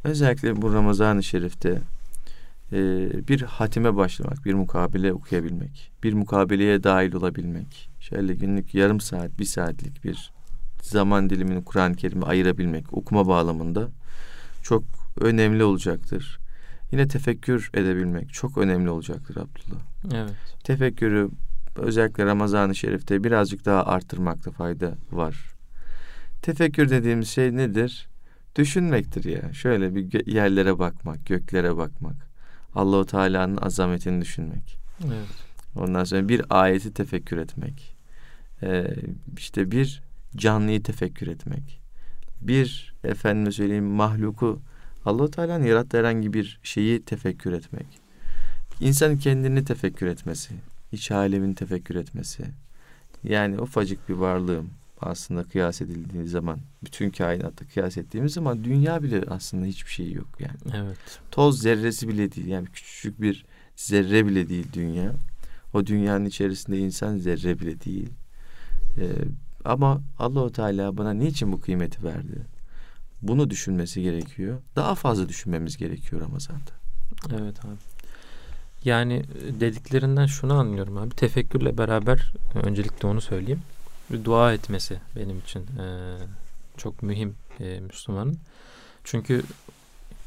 özellikle 0.04 0.62
bu 0.62 0.74
Ramazan-ı 0.74 1.22
Şerif'te 1.22 1.82
e, 2.72 2.78
bir 3.28 3.42
hatime 3.42 3.96
başlamak, 3.96 4.44
bir 4.44 4.54
mukabele 4.54 5.12
okuyabilmek, 5.12 5.90
bir 6.02 6.12
mukabeleye 6.12 6.82
dahil 6.82 7.14
olabilmek, 7.14 7.90
şöyle 8.00 8.34
günlük 8.34 8.74
yarım 8.74 9.00
saat, 9.00 9.38
bir 9.38 9.44
saatlik 9.44 10.04
bir 10.04 10.32
zaman 10.82 11.30
dilimini 11.30 11.64
Kur'an-ı 11.64 11.96
Kerim'e 11.96 12.26
ayırabilmek, 12.26 12.92
okuma 12.92 13.26
bağlamında 13.26 13.88
çok 14.62 14.99
önemli 15.20 15.64
olacaktır. 15.64 16.40
Yine 16.92 17.08
tefekkür 17.08 17.70
edebilmek 17.74 18.32
çok 18.32 18.58
önemli 18.58 18.90
olacaktır 18.90 19.36
Abdullah. 19.36 19.80
Evet. 20.14 20.34
Tefekkürü 20.64 21.28
özellikle 21.76 22.26
Ramazan-ı 22.26 22.74
Şerif'te 22.74 23.24
birazcık 23.24 23.64
daha 23.64 23.86
arttırmakta 23.86 24.50
fayda 24.50 24.94
var. 25.12 25.54
Tefekkür 26.42 26.90
dediğimiz 26.90 27.28
şey 27.28 27.56
nedir? 27.56 28.08
Düşünmektir 28.56 29.24
ya. 29.24 29.52
Şöyle 29.52 29.94
bir 29.94 30.26
yerlere 30.26 30.78
bakmak, 30.78 31.26
göklere 31.26 31.76
bakmak. 31.76 32.30
Allahu 32.74 33.06
Teala'nın 33.06 33.56
azametini 33.56 34.20
düşünmek. 34.20 34.78
Evet. 35.04 35.28
Ondan 35.76 36.04
sonra 36.04 36.28
bir 36.28 36.42
ayeti 36.50 36.94
tefekkür 36.94 37.36
etmek. 37.36 37.96
Ee, 38.62 38.94
işte 39.36 39.70
bir 39.70 40.02
canlıyı 40.36 40.82
tefekkür 40.82 41.26
etmek. 41.26 41.80
Bir 42.40 42.94
efendime 43.04 43.52
söyleyeyim 43.52 43.84
mahluku 43.84 44.60
Allahu 45.04 45.30
Teala'nın 45.30 45.64
yarattığı 45.64 45.98
herhangi 45.98 46.32
bir 46.32 46.60
şeyi 46.62 47.02
tefekkür 47.02 47.52
etmek. 47.52 47.86
İnsanın 48.80 49.16
kendini 49.16 49.64
tefekkür 49.64 50.06
etmesi, 50.06 50.54
iç 50.92 51.10
alemini 51.10 51.54
tefekkür 51.54 51.94
etmesi. 51.94 52.44
Yani 53.24 53.60
ufacık 53.60 54.08
bir 54.08 54.14
varlığım 54.14 54.70
aslında 55.00 55.44
kıyas 55.44 55.82
edildiği 55.82 56.26
zaman 56.26 56.58
bütün 56.84 57.10
kainatta 57.10 57.64
kıyas 57.66 57.96
ettiğimiz 57.96 58.32
zaman 58.32 58.64
dünya 58.64 59.02
bile 59.02 59.24
aslında 59.28 59.66
hiçbir 59.66 59.90
şey 59.90 60.12
yok 60.12 60.28
yani. 60.38 60.84
Evet. 60.84 60.98
Toz 61.30 61.62
zerresi 61.62 62.08
bile 62.08 62.32
değil 62.32 62.46
yani 62.46 62.66
küçücük 62.66 63.20
bir 63.20 63.44
zerre 63.76 64.26
bile 64.26 64.48
değil 64.48 64.66
dünya. 64.72 65.12
O 65.74 65.86
dünyanın 65.86 66.24
içerisinde 66.24 66.78
insan 66.78 67.18
zerre 67.18 67.58
bile 67.58 67.80
değil. 67.80 68.08
Ee, 68.98 69.06
ama 69.64 70.02
Allahu 70.18 70.52
Teala 70.52 70.96
bana 70.96 71.12
niçin 71.12 71.52
bu 71.52 71.60
kıymeti 71.60 72.04
verdi? 72.04 72.46
Bunu 73.22 73.50
düşünmesi 73.50 74.02
gerekiyor. 74.02 74.58
Daha 74.76 74.94
fazla 74.94 75.28
düşünmemiz 75.28 75.76
gerekiyor 75.76 76.22
Ramazan'da. 76.22 76.70
Evet 77.42 77.64
abi. 77.64 77.74
Yani 78.84 79.24
dediklerinden 79.60 80.26
şunu 80.26 80.54
anlıyorum 80.54 80.96
abi. 80.96 81.14
Tefekkürle 81.14 81.78
beraber 81.78 82.32
öncelikle 82.54 83.08
onu 83.08 83.20
söyleyeyim. 83.20 83.62
Bir 84.10 84.24
dua 84.24 84.52
etmesi 84.52 84.98
benim 85.16 85.38
için 85.38 85.60
e, 85.60 86.16
çok 86.76 87.02
mühim 87.02 87.34
e, 87.60 87.80
Müslümanın. 87.80 88.38
Çünkü 89.04 89.42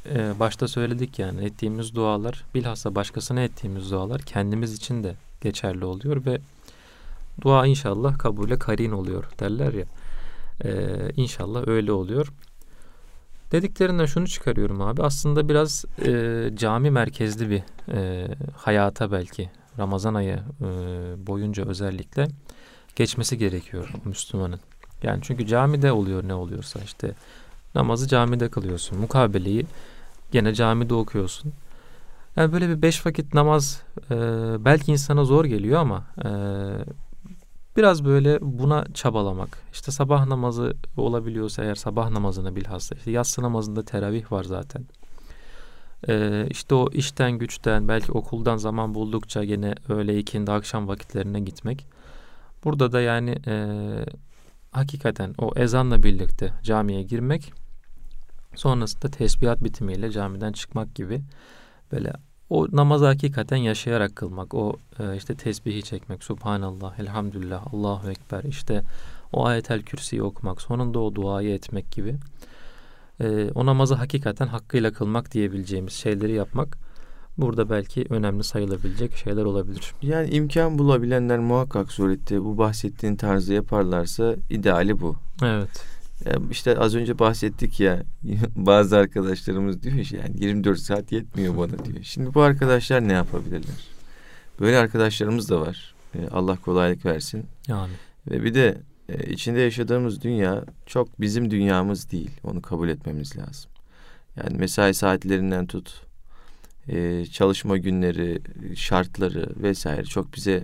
e, 0.10 0.40
başta 0.40 0.68
söyledik 0.68 1.20
yani 1.20 1.46
ettiğimiz 1.46 1.96
dualar 1.96 2.44
bilhassa 2.56 2.96
başkasına 2.96 3.42
ettiğimiz 3.42 3.92
dualar 3.92 4.22
kendimiz 4.22 4.74
için 4.74 5.04
de 5.04 5.16
geçerli 5.42 5.86
oluyor 5.86 6.26
ve 6.26 6.42
dua 7.42 7.66
inşallah 7.66 8.18
kabule 8.18 8.60
karin 8.60 8.92
oluyor 8.92 9.24
derler 9.40 9.74
ya. 9.74 9.86
E, 10.64 10.98
inşallah 11.16 11.68
öyle 11.68 11.92
oluyor. 11.92 12.34
Dediklerinden 13.54 14.06
şunu 14.06 14.28
çıkarıyorum 14.28 14.82
abi. 14.82 15.04
Aslında 15.04 15.50
biraz 15.50 15.86
e, 16.06 16.50
cami 16.56 16.92
merkezli 16.92 17.50
bir 17.50 17.64
e, 17.94 18.28
hayata 18.58 19.12
belki 19.12 19.50
Ramazan 19.80 20.14
ayı 20.14 20.40
e, 20.62 20.68
boyunca 21.28 21.66
özellikle 21.66 22.28
geçmesi 22.96 23.38
gerekiyor 23.38 23.90
Müslümanın. 24.06 24.60
Yani 25.04 25.20
çünkü 25.24 25.48
camide 25.48 25.92
oluyor 25.92 26.28
ne 26.28 26.34
oluyorsa 26.34 26.80
işte 26.86 27.12
namazı 27.76 28.08
camide 28.08 28.50
kılıyorsun. 28.50 29.00
Mukabeleyi 29.00 29.66
gene 30.32 30.54
camide 30.54 30.94
okuyorsun. 30.94 31.54
Yani 32.36 32.54
böyle 32.54 32.70
bir 32.70 32.82
beş 32.82 33.06
vakit 33.06 33.34
namaz 33.34 33.82
e, 34.12 34.16
belki 34.66 34.92
insana 34.92 35.26
zor 35.26 35.46
geliyor 35.46 35.80
ama 35.80 36.04
e, 36.26 36.30
biraz 37.78 38.06
böyle 38.06 38.40
buna 38.42 38.86
çabalamak. 38.94 39.58
İşte 39.74 39.92
sabah 39.92 40.26
namazı 40.26 40.74
olabiliyorsa 40.98 41.64
eğer 41.64 41.76
sabah 41.76 42.10
namazını 42.10 42.56
bilhassa. 42.56 42.96
işte 42.96 43.12
yatsı 43.12 43.42
namazında 43.42 43.86
teravih 43.86 44.32
var 44.32 44.44
zaten. 44.44 44.86
Ee, 46.10 46.48
işte 46.50 46.76
o 46.76 46.90
işten 46.92 47.32
güçten 47.32 47.88
belki 47.88 48.12
okuldan 48.12 48.58
zaman 48.58 48.94
buldukça 48.96 49.44
gene 49.44 49.76
öğle 49.90 50.20
ikindi 50.20 50.52
akşam 50.52 50.88
vakitlerine 50.88 51.40
gitmek. 51.40 51.86
Burada 52.64 52.92
da 52.92 53.02
yani 53.02 53.36
e, 53.48 53.56
hakikaten 54.72 55.36
o 55.38 55.52
ezanla 55.56 56.04
birlikte 56.04 56.54
camiye 56.64 57.04
girmek 57.04 57.54
sonrasında 58.56 59.08
tesbihat 59.12 59.64
bitimiyle 59.64 60.12
camiden 60.12 60.52
çıkmak 60.52 60.96
gibi 60.96 61.22
böyle 61.92 62.14
o 62.54 62.68
namazı 62.72 63.06
hakikaten 63.06 63.58
yaşayarak 63.58 64.16
kılmak. 64.16 64.54
O 64.54 64.76
e, 65.00 65.18
işte 65.18 65.36
tesbihi 65.36 65.84
çekmek. 65.84 66.24
Subhanallah, 66.24 67.00
elhamdülillah, 67.00 67.74
Allahu 67.74 68.10
Ekber. 68.10 68.44
işte 68.44 68.84
o 69.34 69.46
ayetel 69.46 69.82
kürsiyi 69.82 70.24
okumak. 70.24 70.62
Sonunda 70.62 71.00
o 71.00 71.16
duayı 71.16 71.54
etmek 71.54 71.92
gibi. 71.92 72.16
E, 73.20 73.52
o 73.56 73.66
namazı 73.66 73.96
hakikaten 73.96 74.48
hakkıyla 74.48 74.92
kılmak 74.92 75.32
diyebileceğimiz 75.32 75.94
şeyleri 75.94 76.32
yapmak. 76.34 76.78
Burada 77.38 77.70
belki 77.70 78.06
önemli 78.10 78.44
sayılabilecek 78.44 79.16
şeyler 79.16 79.46
olabilir. 79.46 79.94
Yani 80.02 80.30
imkan 80.30 80.80
bulabilenler 80.80 81.40
muhakkak 81.40 81.92
surette 81.92 82.44
bu 82.44 82.58
bahsettiğin 82.58 83.16
tarzı 83.16 83.54
yaparlarsa 83.54 84.36
ideali 84.50 85.02
bu. 85.02 85.16
Evet. 85.44 85.93
İşte 86.52 86.78
az 86.78 86.96
önce 86.96 87.20
bahsettik 87.20 87.80
ya 87.80 88.04
bazı 88.56 88.98
arkadaşlarımız 88.98 89.84
diyor 89.84 90.04
ki 90.04 90.16
yani 90.16 90.44
24 90.44 90.80
saat 90.80 91.12
yetmiyor 91.12 91.58
bana 91.58 91.86
diyor. 91.86 92.04
Şimdi 92.04 92.34
bu 92.34 92.42
arkadaşlar 92.42 93.08
ne 93.08 93.14
yapabilirler? 93.14 93.88
Böyle 94.60 94.78
arkadaşlarımız 94.78 95.50
da 95.50 95.62
var. 95.62 95.96
E, 96.16 96.28
Allah 96.28 96.58
kolaylık 96.58 97.06
versin. 97.06 97.46
Yani. 97.68 97.94
Ve 98.32 98.44
bir 98.44 98.54
de 98.54 98.82
e, 99.10 99.32
içinde 99.32 99.60
yaşadığımız 99.60 100.22
dünya 100.22 100.64
çok 100.86 101.22
bizim 101.22 101.52
dünyamız 101.52 102.12
değil. 102.12 102.32
Onu 102.44 102.62
kabul 102.62 102.90
etmemiz 102.90 103.38
lazım. 103.38 103.72
Yani 104.38 104.58
mesai 104.58 104.94
saatlerinden 104.94 105.68
tut, 105.68 106.02
e, 106.88 107.26
çalışma 107.26 107.78
günleri, 107.78 108.42
şartları 108.76 109.50
vesaire 109.64 110.04
çok 110.04 110.36
bize 110.36 110.64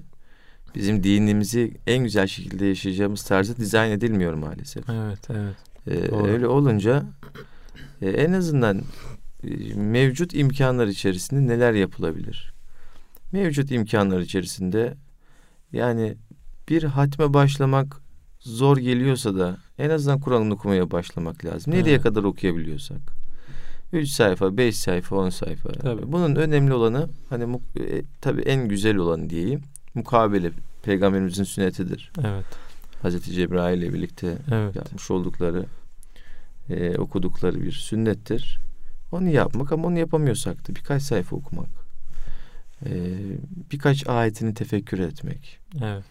bizim 0.75 1.03
dinimizi 1.03 1.73
en 1.87 2.03
güzel 2.03 2.27
şekilde 2.27 2.65
yaşayacağımız 2.65 3.23
tarzı 3.23 3.57
dizayn 3.57 3.91
edilmiyor 3.91 4.33
maalesef. 4.33 4.89
Evet, 4.89 5.29
evet. 5.29 5.55
Ee, 5.87 6.15
öyle 6.15 6.47
olunca 6.47 7.05
e, 8.01 8.09
en 8.09 8.33
azından 8.33 8.81
e, 9.43 9.73
mevcut 9.75 10.33
imkanlar 10.33 10.87
içerisinde 10.87 11.53
neler 11.53 11.73
yapılabilir? 11.73 12.53
Mevcut 13.31 13.71
imkanlar 13.71 14.19
içerisinde 14.19 14.93
yani 15.71 16.15
bir 16.69 16.83
hatme 16.83 17.33
başlamak 17.33 18.01
zor 18.39 18.77
geliyorsa 18.77 19.35
da 19.35 19.57
en 19.77 19.89
azından 19.89 20.19
Kur'an 20.19 20.51
okumaya 20.51 20.91
başlamak 20.91 21.45
lazım. 21.45 21.73
Nereye 21.73 21.91
evet. 21.91 22.03
kadar 22.03 22.23
okuyabiliyorsak. 22.23 23.19
3 23.93 24.09
sayfa, 24.09 24.57
5 24.57 24.77
sayfa, 24.77 25.15
10 25.15 25.29
sayfa. 25.29 25.71
Tabii. 25.71 26.11
Bunun 26.11 26.35
önemli 26.35 26.73
olanı 26.73 27.09
hani 27.29 27.59
e, 27.79 28.03
tabii 28.21 28.41
en 28.41 28.67
güzel 28.67 28.97
olanı 28.97 29.29
diyeyim. 29.29 29.61
Mukabele 29.95 30.51
peygamberimizin 30.83 31.43
sünnetidir. 31.43 32.11
Evet. 32.23 32.45
Hazreti 33.01 33.31
Cebrail 33.31 33.81
ile 33.81 33.93
birlikte 33.93 34.37
evet. 34.51 34.75
yapmış 34.75 35.11
oldukları 35.11 35.65
e, 36.69 36.97
okudukları 36.97 37.61
bir 37.61 37.71
sünnettir. 37.71 38.59
Onu 39.11 39.29
yapmak 39.29 39.71
ama 39.71 39.87
onu 39.87 39.99
yapamıyorsak 39.99 40.69
da 40.69 40.75
birkaç 40.75 41.03
sayfa 41.03 41.35
okumak. 41.35 41.69
E, 42.85 42.91
birkaç 43.71 44.07
ayetini 44.07 44.53
tefekkür 44.53 44.99
etmek. 44.99 45.59
Evet. 45.83 46.03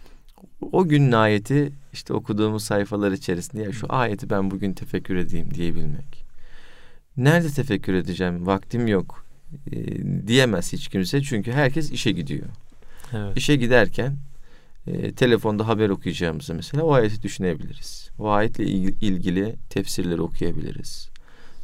O 0.72 0.88
günün 0.88 1.12
ayeti 1.12 1.72
işte 1.92 2.14
okuduğumuz 2.14 2.64
sayfalar 2.64 3.12
içerisinde 3.12 3.62
ya 3.62 3.72
şu 3.72 3.86
ayeti 3.88 4.30
ben 4.30 4.50
bugün 4.50 4.72
tefekkür 4.72 5.16
edeyim 5.16 5.54
diyebilmek. 5.54 6.24
Nerede 7.16 7.48
tefekkür 7.48 7.94
edeceğim? 7.94 8.46
Vaktim 8.46 8.86
yok 8.86 9.24
e, 9.72 10.26
diyemez 10.26 10.72
hiç 10.72 10.88
kimse 10.88 11.22
çünkü 11.22 11.52
herkes 11.52 11.90
işe 11.90 12.12
gidiyor. 12.12 12.46
Evet. 13.12 13.36
İşe 13.36 13.56
giderken 13.56 14.16
e, 14.86 15.12
telefonda 15.12 15.68
haber 15.68 15.88
okuyacağımızı 15.88 16.54
mesela 16.54 16.84
o 16.84 16.92
ayeti 16.92 17.22
düşünebiliriz. 17.22 18.10
O 18.18 18.30
ayetle 18.30 18.64
ilgili 18.64 19.56
tefsirleri 19.70 20.22
okuyabiliriz. 20.22 21.08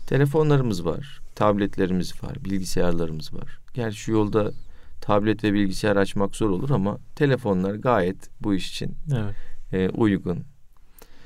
Telefonlarımız 0.07 0.85
var, 0.85 1.21
tabletlerimiz 1.35 2.25
var, 2.25 2.45
bilgisayarlarımız 2.45 3.35
var. 3.35 3.59
Gerçi 3.75 4.11
yolda 4.11 4.53
tablet 5.01 5.45
ve 5.45 5.53
bilgisayar 5.53 5.97
açmak 5.97 6.37
zor 6.37 6.51
olur 6.51 6.71
ama 6.71 6.99
telefonlar 7.17 7.75
gayet 7.75 8.17
bu 8.41 8.55
iş 8.55 8.71
için 8.71 8.95
Evet. 9.15 9.35
e, 9.73 9.89
uygun. 9.89 10.39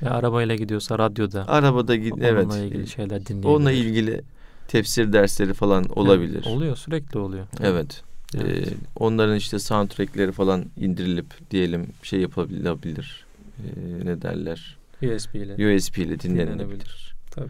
Ve 0.03 0.11
arabayla 0.11 0.55
gidiyorsa 0.55 0.99
radyoda 0.99 1.49
Arabada 1.49 1.97
git 1.97 2.15
evet. 2.21 2.45
onunla 2.45 2.59
ilgili 2.59 2.87
şeyler 2.87 3.27
dinleyebilir. 3.27 3.49
Onunla 3.55 3.73
ilgili 3.73 4.23
tefsir 4.69 5.13
dersleri 5.13 5.55
falan 5.55 5.85
olabilir. 5.99 6.35
Evet, 6.35 6.47
oluyor 6.47 6.77
sürekli 6.77 7.19
oluyor. 7.19 7.47
Evet. 7.61 8.03
Evet. 8.35 8.69
Ee, 8.69 8.75
onların 8.97 9.37
işte 9.37 9.59
soundtrackleri 9.59 10.33
falan 10.33 10.65
indirilip 10.77 11.51
diyelim 11.51 11.87
şey 12.03 12.21
yapabilir. 12.21 13.25
Ee, 13.59 14.07
ne 14.07 14.23
derler? 14.23 14.77
USB 15.03 15.35
ile. 15.35 15.77
USB 15.77 15.97
ile 15.97 16.21
dinlenebilir. 16.21 16.53
Dinlenebilir. 16.53 17.15
Tabii. 17.31 17.49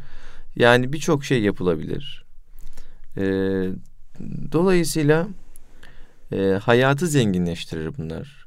Yani 0.56 0.92
birçok 0.92 1.24
şey 1.24 1.42
yapılabilir. 1.42 2.24
Ee, 3.16 3.22
dolayısıyla 4.52 5.28
e, 6.32 6.58
hayatı 6.62 7.06
zenginleştirir 7.06 7.96
bunlar. 7.98 8.46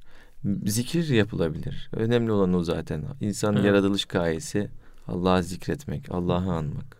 Zikir 0.65 1.09
yapılabilir. 1.09 1.89
Önemli 1.93 2.32
olan 2.32 2.53
o 2.53 2.63
zaten. 2.63 3.03
İnsanın 3.21 3.55
Evet. 3.57 3.65
yaratılış 3.65 4.05
gayesi 4.05 4.69
Allah'ı 5.07 5.43
zikretmek, 5.43 6.11
Allah'ı 6.11 6.51
anmak. 6.53 6.97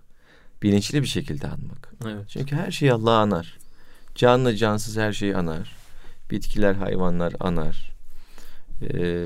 Bilinçli 0.64 1.02
bir 1.02 1.08
şekilde 1.08 1.48
anmak. 1.48 1.94
Evet. 2.06 2.26
Çünkü 2.28 2.56
her 2.56 2.72
şey 2.72 2.92
Allah'ı 2.92 3.18
anar. 3.18 3.58
Canlı 4.16 4.56
cansız 4.56 4.98
her 4.98 5.14
şeyi 5.14 5.36
anar. 5.36 5.76
Bitkiler, 6.32 6.74
hayvanlar 6.74 7.34
anar. 7.40 7.92
Ee, 8.82 9.26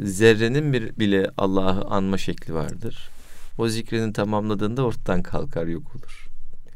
zerrenin 0.00 0.72
bir 0.72 0.98
bile 0.98 1.30
Allah'ı 1.36 1.84
anma 1.84 2.18
şekli 2.18 2.54
vardır. 2.54 3.10
O 3.58 3.68
zikrini 3.68 4.12
tamamladığında 4.12 4.84
ortadan 4.84 5.22
kalkar 5.22 5.66
yok 5.66 5.96
olur. 5.96 6.28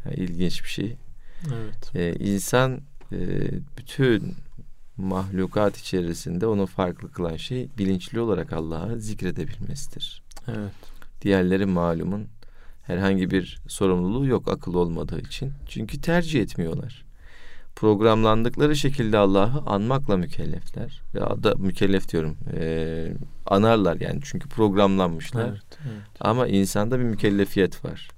Yani 0.04 0.16
ilginç 0.16 0.64
bir 0.64 0.68
şey. 0.68 0.96
Evet. 1.54 1.94
Ee, 1.94 2.14
insan 2.24 2.80
e, 3.12 3.18
bütün 3.78 4.34
mahlukat 4.96 5.76
içerisinde 5.76 6.46
onu 6.46 6.66
farklı 6.66 7.12
kılan 7.12 7.36
şey 7.36 7.68
bilinçli 7.78 8.20
olarak 8.20 8.52
Allah'ı 8.52 9.00
zikredebilmesidir. 9.00 10.22
Evet. 10.48 10.72
Diğerleri 11.22 11.66
malumun 11.66 12.26
herhangi 12.86 13.30
bir 13.30 13.58
sorumluluğu 13.68 14.26
yok 14.26 14.48
akıl 14.48 14.74
olmadığı 14.74 15.20
için. 15.20 15.52
Çünkü 15.68 16.00
tercih 16.00 16.40
etmiyorlar. 16.42 17.04
Programlandıkları 17.76 18.76
şekilde 18.76 19.18
Allah'ı 19.18 19.62
anmakla 19.66 20.16
mükellefler. 20.16 21.02
Ya 21.14 21.42
da 21.42 21.54
mükellef 21.54 22.12
diyorum. 22.12 22.36
Ee, 22.56 23.12
anarlar 23.46 24.00
yani 24.00 24.20
çünkü 24.24 24.48
programlanmışlar. 24.48 25.48
Evet. 25.48 25.78
evet. 25.82 26.02
Ama 26.20 26.46
insanda 26.46 26.98
bir 26.98 27.04
mükellefiyet 27.04 27.84
var. 27.84 28.08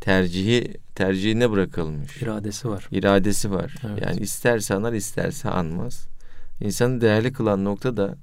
Tercihi 0.00 0.76
tercihine 0.94 1.50
bırakılmış. 1.50 2.22
İradesi 2.22 2.68
var. 2.68 2.88
İradesi 2.90 3.50
var. 3.50 3.74
Evet. 3.86 4.02
Yani 4.02 4.20
isterse 4.20 4.74
anar 4.74 4.92
isterse 4.92 5.50
anmaz. 5.50 6.06
İnsanı 6.60 7.00
değerli 7.00 7.32
kılan 7.32 7.64
nokta 7.64 7.96
da 7.96 8.16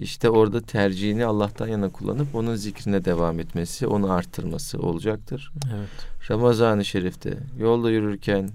işte 0.00 0.30
orada 0.30 0.60
tercihini 0.60 1.24
Allah'tan 1.24 1.68
yana 1.68 1.88
kullanıp 1.88 2.34
onun 2.34 2.54
zikrine 2.54 3.04
devam 3.04 3.40
etmesi, 3.40 3.86
onu 3.86 4.12
arttırması 4.12 4.78
olacaktır. 4.78 5.52
Evet. 5.76 6.30
Ramazan-ı 6.30 6.84
Şerif'te 6.84 7.38
yolda 7.58 7.90
yürürken, 7.90 8.50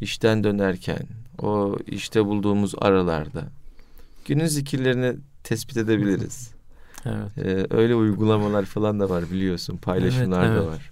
işten 0.00 0.44
dönerken, 0.44 1.06
o 1.42 1.76
işte 1.86 2.24
bulduğumuz 2.24 2.74
aralarda 2.78 3.44
günün 4.24 4.46
zikirlerini 4.46 5.16
tespit 5.44 5.76
edebiliriz. 5.76 6.50
Evet. 7.06 7.38
Ee, 7.38 7.66
öyle 7.76 7.94
uygulamalar 7.94 8.64
falan 8.64 9.00
da 9.00 9.10
var 9.10 9.30
biliyorsun, 9.30 9.76
paylaşımlar 9.76 10.46
Evet, 10.46 10.58
da 10.58 10.62
evet. 10.62 10.66
var. 10.66 10.90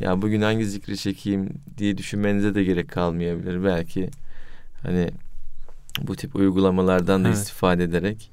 Ya 0.00 0.22
bugün 0.22 0.42
hangi 0.42 0.66
zikri 0.66 0.96
çekeyim 0.96 1.48
diye 1.78 1.98
düşünmenize 1.98 2.54
de 2.54 2.64
gerek 2.64 2.88
kalmayabilir. 2.90 3.64
Belki 3.64 4.10
hani 4.82 5.10
bu 6.02 6.16
tip 6.16 6.36
uygulamalardan 6.36 7.24
da 7.24 7.28
Evet. 7.28 7.38
istifade 7.38 7.84
ederek 7.84 8.30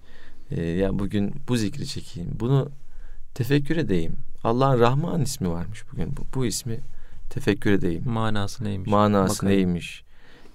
e, 0.52 0.64
ya 0.64 1.00
bugün 1.00 1.34
bu 1.48 1.58
zikri 1.58 1.88
çekeyim. 1.88 2.30
Bunu 2.40 2.70
tefekkür 3.34 3.78
edeyim. 3.78 4.16
Allah'ın 4.44 4.80
Rahman 4.80 5.22
ismi 5.22 5.50
varmış 5.50 5.84
bugün. 5.92 6.18
Bu, 6.18 6.22
bu 6.36 6.46
ismi 6.46 6.80
tefekkür 7.30 7.72
edeyim. 7.72 8.04
Manası 8.06 8.64
neymiş? 8.64 8.90
Manası 8.90 9.36
Bakayım. 9.36 9.58
neymiş? 9.58 10.04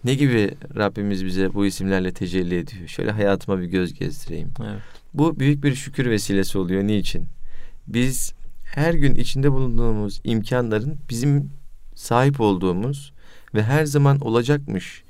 Ne 0.05 0.15
gibi 0.15 0.51
Rabbimiz 0.77 1.25
bize 1.25 1.55
bu 1.55 1.67
isimlerle 1.67 2.13
tecelli 2.13 2.59
ediyor? 2.59 2.89
Şöyle 2.89 3.11
hayatıma 3.11 3.61
bir 3.61 3.65
göz 3.65 3.95
gezdireyim. 3.95 4.51
Evet. 4.61 4.81
Bu 5.15 5.41
büyük 5.41 5.65
bir 5.65 5.75
şükür 5.75 6.11
vesilesi 6.11 6.59
oluyor. 6.59 6.83
Niçin? 6.83 7.27
Biz 7.87 8.35
her 8.65 8.95
gün 8.95 9.15
içinde 9.15 9.53
bulunduğumuz 9.53 10.21
imkanların 10.25 10.99
bizim 11.11 11.51
sahip 11.95 12.41
olduğumuz 12.41 13.13
ve 13.55 13.63
her 13.63 13.85
zaman 13.85 14.21
olacakmış 14.21 15.03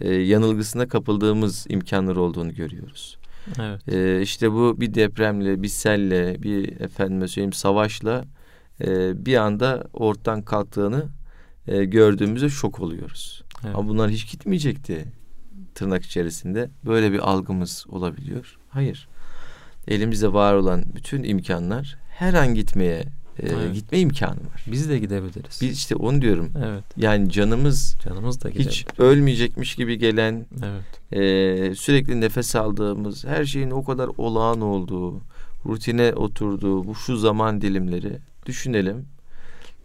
e, 0.00 0.14
yanılgısına 0.14 0.88
kapıldığımız 0.88 1.66
imkanlar 1.68 2.16
olduğunu 2.16 2.54
görüyoruz. 2.54 3.18
Evet. 3.60 3.88
E, 3.88 4.22
işte 4.22 4.52
bu 4.52 4.80
bir 4.80 4.94
depremle, 4.94 5.62
bir 5.62 5.68
selle, 5.68 6.42
bir 6.42 6.80
efendime 6.80 7.28
söyleyeyim 7.28 7.52
savaşla 7.52 8.24
e, 8.80 8.86
bir 9.26 9.36
anda 9.36 9.84
ortadan 9.92 10.42
kalktığını 10.42 11.04
e, 11.68 11.84
gördüğümüzde 11.84 12.48
şok 12.48 12.80
oluyoruz. 12.80 13.42
Evet. 13.64 13.76
Ama 13.76 13.88
bunlar 13.88 14.10
hiç 14.10 14.30
gitmeyecekti 14.30 15.04
tırnak 15.74 16.04
içerisinde. 16.04 16.70
Böyle 16.86 17.12
bir 17.12 17.18
algımız 17.18 17.84
olabiliyor. 17.88 18.58
Hayır. 18.68 19.08
Elimizde 19.88 20.32
var 20.32 20.54
olan 20.54 20.84
bütün 20.94 21.22
imkanlar 21.22 21.98
her 22.08 22.34
an 22.34 22.54
gitmeye 22.54 23.00
e, 23.38 23.48
Evet. 23.48 23.74
gitme 23.74 23.98
imkanı 23.98 24.30
var. 24.30 24.64
Biz 24.72 24.88
de 24.88 24.98
gidebiliriz. 24.98 25.58
Biz 25.62 25.72
işte 25.78 25.96
onu 25.96 26.22
diyorum. 26.22 26.50
Evet. 26.66 26.84
Yani 26.96 27.30
canımız 27.30 27.96
Canımız 28.04 28.42
da 28.44 28.48
gidebilir. 28.50 28.70
hiç 28.70 28.86
ölmeyecekmiş 28.98 29.74
gibi 29.74 29.98
gelen 29.98 30.46
Evet. 30.64 31.01
E, 31.12 31.74
sürekli 31.74 32.20
nefes 32.20 32.56
aldığımız 32.56 33.24
her 33.24 33.44
şeyin 33.44 33.70
o 33.70 33.84
kadar 33.84 34.10
olağan 34.18 34.60
olduğu 34.60 35.20
rutine 35.66 36.12
oturduğu 36.12 36.86
bu 36.86 36.94
şu 36.94 37.16
zaman 37.16 37.60
dilimleri 37.60 38.18
düşünelim. 38.46 39.06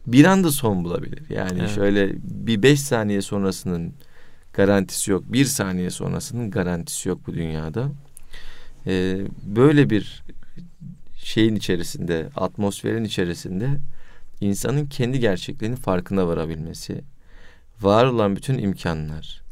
Bir 0.07 0.25
anda 0.25 0.51
son 0.51 0.83
bulabilir. 0.83 1.23
Yani 1.29 1.59
Evet. 1.59 1.75
şöyle 1.75 2.13
bir 2.23 2.63
beş 2.63 2.81
saniye 2.81 3.21
sonrasının 3.21 3.93
garantisi 4.53 5.11
yok. 5.11 5.23
Bir 5.33 5.45
saniye 5.45 5.89
sonrasının 5.89 6.51
garantisi 6.51 7.09
yok 7.09 7.19
bu 7.27 7.33
dünyada. 7.33 7.91
E, 8.87 9.21
böyle 9.45 9.89
bir 9.89 10.23
şeyin 11.15 11.55
içerisinde, 11.55 12.29
atmosferin 12.35 13.03
içerisinde 13.03 13.69
insanın 14.41 14.85
kendi 14.85 15.19
gerçekliğinin 15.19 15.75
farkına 15.75 16.27
varabilmesi, 16.27 17.01
var 17.81 18.05
olan 18.05 18.35
bütün 18.35 18.57
imkanlar 18.57 19.46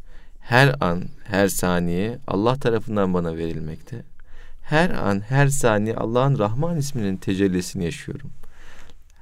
her 0.45 0.75
an, 0.79 1.03
her 1.23 1.47
saniye 1.47 2.19
Allah 2.27 2.55
tarafından 2.55 3.13
bana 3.13 3.37
verilmekte. 3.37 4.03
Her 4.63 4.89
an, 4.89 5.19
her 5.19 5.47
saniye 5.47 5.95
Allah'ın 5.95 6.39
Rahman 6.39 6.77
isminin 6.77 7.17
tecellisini 7.17 7.85
yaşıyorum. 7.85 8.31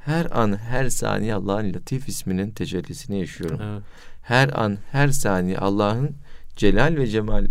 Her 0.06 0.28
an, 0.32 0.58
her 0.58 0.90
saniye 0.90 1.34
Allah'ın 1.34 1.74
Latif 1.74 2.10
isminin 2.10 2.52
tecellisini 2.52 3.20
yaşıyorum. 3.20 3.60
Evet. 3.64 3.84
Her 4.22 4.62
an, 4.62 4.78
her 4.92 5.08
saniye 5.08 5.58
Allah'ın 5.58 6.16
Celal 6.56 6.96
ve 6.96 7.08
Cemal 7.08 7.46
e, 7.46 7.50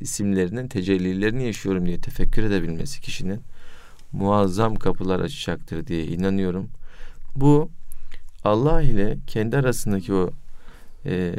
isimlerinin 0.00 0.68
tecellilerini 0.68 1.44
yaşıyorum 1.44 1.86
diye 1.86 2.00
tefekkür 2.00 2.42
edebilmesi 2.42 3.00
kişinin 3.00 3.40
muazzam 4.12 4.74
kapılar 4.74 5.20
açacaktır 5.20 5.86
diye 5.86 6.06
inanıyorum. 6.06 6.68
Bu 7.36 7.70
Allah 8.44 8.82
ile 8.82 9.18
kendi 9.26 9.56
arasındaki 9.56 10.14
o 10.14 10.30
e, 11.06 11.34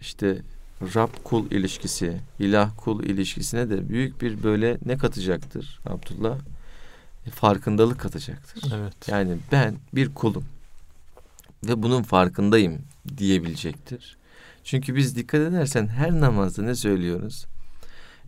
işte 0.00 0.42
Rab 0.82 1.10
kul 1.24 1.50
ilişkisi, 1.50 2.20
ilah 2.38 2.70
kul 2.76 3.04
ilişkisine 3.04 3.70
de 3.70 3.88
büyük 3.88 4.22
bir 4.22 4.42
böyle 4.42 4.78
ne 4.86 4.98
katacaktır 4.98 5.80
Abdullah? 5.86 6.38
E, 7.26 7.30
farkındalık 7.30 8.00
katacaktır. 8.00 8.72
Evet. 8.74 9.08
Yani 9.08 9.36
ben 9.52 9.76
bir 9.94 10.14
kulum 10.14 10.44
ve 11.68 11.82
bunun 11.82 12.02
farkındayım 12.02 12.78
diyebilecektir. 13.16 14.16
Çünkü 14.64 14.96
biz 14.96 15.16
dikkat 15.16 15.40
edersen 15.40 15.86
her 15.86 16.12
namazda 16.12 16.62
ne 16.62 16.74
söylüyoruz? 16.74 17.46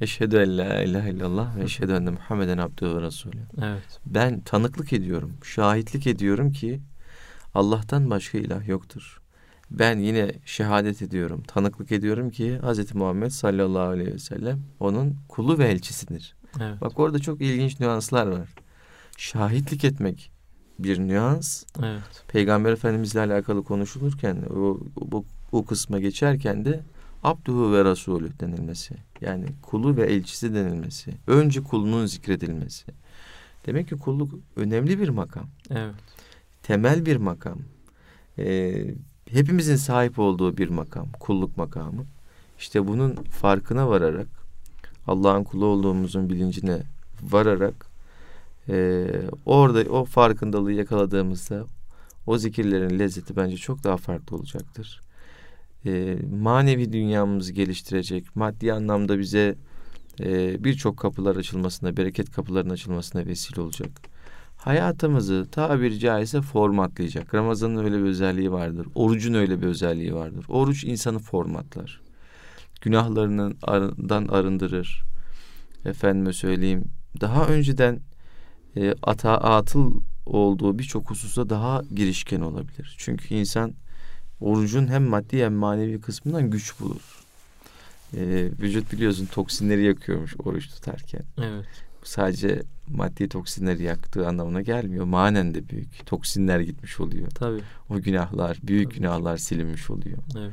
Eşhedü 0.01 0.37
en 0.37 0.59
la 0.59 0.83
ilahe 0.83 1.11
illallah 1.11 1.57
ve 1.57 1.63
eşhedü 1.63 1.93
enne 1.93 2.11
Muhammeden 2.11 2.59
abdühü 2.59 2.97
ve 2.97 3.03
resulü. 3.03 3.39
Evet. 3.63 4.01
Ben 4.07 4.41
tanıklık 4.41 4.93
ediyorum, 4.93 5.33
şahitlik 5.45 6.07
ediyorum 6.07 6.53
ki 6.53 6.81
Allah'tan 7.55 8.11
başka 8.11 8.39
ilah 8.39 8.69
yoktur. 8.69 9.20
Ben 9.71 9.99
yine 9.99 10.33
şehadet 10.45 11.03
ediyorum, 11.03 11.43
tanıklık 11.47 11.93
ediyorum 11.93 12.31
ki 12.31 12.59
Hz. 12.63 12.95
Muhammed 12.95 13.31
sallallahu 13.31 13.89
aleyhi 13.89 14.15
ve 14.15 14.19
sellem 14.19 14.61
onun 14.81 15.17
kulu 15.29 15.59
ve 15.59 15.69
elçisidir. 15.69 16.35
Evet. 16.61 16.81
Bak 16.81 16.99
orada 16.99 17.19
çok 17.19 17.41
ilginç 17.41 17.81
nüanslar 17.81 18.27
var. 18.27 18.49
Şahitlik 19.17 19.85
etmek 19.85 20.31
bir 20.79 20.99
nüans. 20.99 21.65
Evet. 21.83 22.25
Peygamber 22.29 22.73
Efendimizle 22.73 23.21
alakalı 23.21 23.65
konuşulurken 23.65 24.37
o, 24.57 24.81
o, 25.13 25.25
o 25.53 25.65
kısma 25.65 25.99
geçerken 25.99 26.65
de 26.65 26.81
Abduhu 27.23 27.73
ve 27.73 27.85
Resulü 27.85 28.41
denilmesi. 28.41 28.95
Yani 29.21 29.47
kulu 29.63 29.97
ve 29.97 30.07
elçisi 30.07 30.55
denilmesi. 30.55 31.13
Önce 31.27 31.63
kulunun 31.63 32.07
zikredilmesi. 32.07 32.87
Demek 33.67 33.89
ki 33.89 33.97
kulluk 33.97 34.35
önemli 34.57 35.01
bir 35.01 35.09
makam. 35.09 35.47
Evet. 35.71 35.95
Temel 36.63 37.07
bir 37.07 37.17
makam. 37.17 37.59
Ee, 38.39 38.95
hepimizin 39.33 39.77
sahip 39.77 40.19
olduğu 40.19 40.57
bir 40.57 40.69
makam. 40.69 41.07
Kulluk 41.21 41.57
makamı. 41.57 42.05
İşte 42.59 42.89
bunun 42.89 43.15
farkına 43.15 43.89
vararak 43.89 44.29
Allah'ın 45.07 45.45
kulu 45.45 45.67
olduğumuzun 45.67 46.31
bilincine 46.31 46.83
vararak 47.23 47.87
e, 48.69 49.07
orada 49.47 49.91
o 49.91 50.05
farkındalığı 50.05 50.73
yakaladığımızda 50.73 51.65
o 52.27 52.39
zikirlerin 52.39 52.99
lezzeti 52.99 53.37
bence 53.37 53.57
çok 53.57 53.85
daha 53.85 53.97
farklı 53.97 54.37
olacaktır. 54.37 55.01
E, 55.87 56.17
manevi 56.41 56.93
dünyamızı 56.93 57.53
geliştirecek, 57.53 58.37
maddi 58.37 58.73
anlamda 58.73 59.19
bize 59.19 59.55
e, 60.21 60.65
birçok 60.65 60.97
kapılar 60.97 61.37
açılmasına, 61.37 61.97
bereket 61.97 62.31
kapılarının 62.31 62.73
açılmasına 62.73 63.27
vesile 63.27 63.61
olacak. 63.61 64.10
Hayatımızı 64.61 65.47
tabiri 65.53 65.99
caizse 65.99 66.41
formatlayacak. 66.43 67.35
Ramazanın 67.35 67.85
öyle 67.85 67.99
bir 67.99 68.09
özelliği 68.09 68.53
vardır. 68.53 68.87
Orucun 68.95 69.35
öyle 69.35 69.63
bir 69.63 69.67
özelliği 69.67 70.15
vardır. 70.15 70.45
Oruç 70.49 70.85
insanı 70.85 71.19
formatlar. 71.19 72.01
Günahlarından 72.81 74.29
arındırır. 74.29 75.03
Efendime 75.85 76.33
söyleyeyim. 76.33 76.85
Daha 77.21 77.47
önceden 77.47 78.01
e, 78.77 78.95
ata 79.03 79.37
atıl 79.37 80.01
olduğu 80.27 80.79
birçok 80.79 81.11
hususta 81.11 81.51
daha 81.51 81.83
girişken 81.95 82.41
olabilir. 82.41 82.97
Çünkü 82.99 83.35
insan 83.35 83.75
orucun 84.41 84.87
hem 84.87 85.03
maddi 85.03 85.45
hem 85.45 85.55
manevi 85.55 86.01
kısmından 86.01 86.51
güç 86.51 86.81
bulur. 86.81 87.25
E, 88.17 88.51
vücut 88.61 88.93
biliyorsun 88.93 89.27
toksinleri 89.27 89.85
yakıyormuş 89.85 90.37
oruç 90.39 90.69
tutarken. 90.69 91.23
Evet. 91.39 91.90
Sadece 92.03 92.63
maddi 92.89 93.29
toksinleri 93.29 93.83
yaktığı 93.83 94.29
anlamına 94.29 94.63
gelmiyor. 94.63 95.05
Manen 95.05 95.55
de 95.55 95.69
büyük. 95.69 96.07
Toksinler 96.07 96.61
gitmiş 96.61 97.01
oluyor. 97.01 97.29
Tabii. 97.31 97.61
O 97.91 98.01
günahlar, 98.01 98.59
büyük 98.63 98.91
Tabii. 98.91 98.99
günahlar 98.99 99.37
silinmiş 99.37 99.91
oluyor. 99.91 100.19
Evet. 100.39 100.53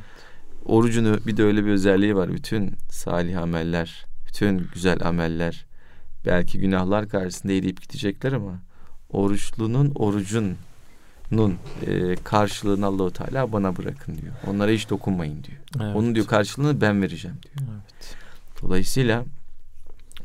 Orucunu 0.65 1.19
bir 1.27 1.37
de 1.37 1.43
öyle 1.43 1.65
bir 1.65 1.69
özelliği 1.71 2.15
var. 2.15 2.33
Bütün 2.33 2.75
salih 2.91 3.41
ameller, 3.41 4.05
bütün 4.27 4.67
güzel 4.73 5.05
ameller 5.05 5.65
belki 6.25 6.59
günahlar 6.59 7.09
karşısında 7.09 7.53
eriyip 7.53 7.81
gidecekler 7.81 8.31
ama 8.31 8.59
oruçlunun 9.09 9.91
orucunun 9.95 10.57
e, 11.87 12.15
karşılığını 12.23 12.85
Allahu 12.85 13.13
Teala 13.13 13.51
bana 13.51 13.75
bırakın 13.75 14.17
diyor. 14.21 14.33
Onlara 14.47 14.71
hiç 14.71 14.89
dokunmayın 14.89 15.43
diyor. 15.43 15.57
evet. 15.81 15.95
Onun 15.95 16.15
diyor 16.15 16.27
karşılığını 16.27 16.81
ben 16.81 17.01
vereceğim 17.01 17.37
diyor. 17.43 17.69
Evet. 17.71 18.15
Dolayısıyla 18.61 19.25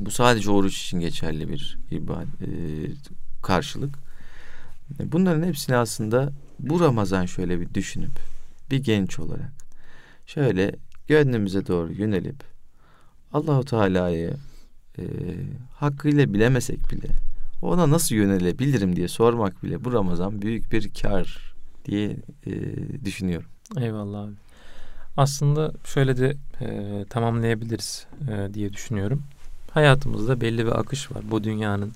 bu 0.07 0.11
sadece 0.11 0.51
oruç 0.51 0.83
için 0.83 1.01
geçerli 1.01 1.49
bir 1.49 1.79
ibadet, 1.91 2.43
e, 2.43 2.49
karşılık. 3.43 3.95
Bunların 5.05 5.47
hepsini 5.47 5.77
aslında 5.77 6.33
bu 6.59 6.81
Ramazan 6.81 7.27
şöyle 7.27 7.61
bir 7.61 7.75
düşünüp 7.75 8.19
bir 8.71 8.79
genç 8.79 9.19
olarak 9.19 9.53
şöyle 10.27 10.77
gönlümüze 11.09 11.67
doğru 11.67 11.93
yönelip 11.93 12.37
Allahu 13.33 13.65
Teala'yı 13.65 14.35
e, 14.99 15.03
hakkıyla 15.75 16.35
bilemesek 16.35 16.93
bile 16.93 17.09
ona 17.63 17.91
nasıl 17.91 18.15
yönelebilirim 18.15 18.97
diye 18.97 19.09
sormak 19.09 19.63
bile 19.63 19.85
bu 19.85 19.93
Ramazan 19.93 20.43
büyük 20.43 20.73
bir 20.73 20.91
kar 21.03 21.55
diye 21.85 22.17
e, 22.47 22.53
düşünüyorum. 23.05 23.49
Eyvallah 23.81 24.23
abi. 24.23 24.33
Aslında 25.17 25.73
şöyle 25.85 26.17
de 26.17 26.37
e, 26.61 27.05
tamamlayabiliriz 27.11 28.07
e, 28.31 28.55
diye 28.55 28.73
düşünüyorum. 28.73 29.23
Hayatımızda 29.75 30.41
belli 30.41 30.67
bir 30.67 30.79
akış 30.81 31.13
var. 31.13 31.23
Bu 31.31 31.45
dünyanın 31.45 31.93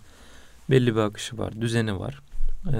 belli 0.70 0.94
bir 0.96 1.00
akışı 1.00 1.38
var, 1.38 1.60
düzeni 1.60 1.98
var. 1.98 2.20
E, 2.66 2.78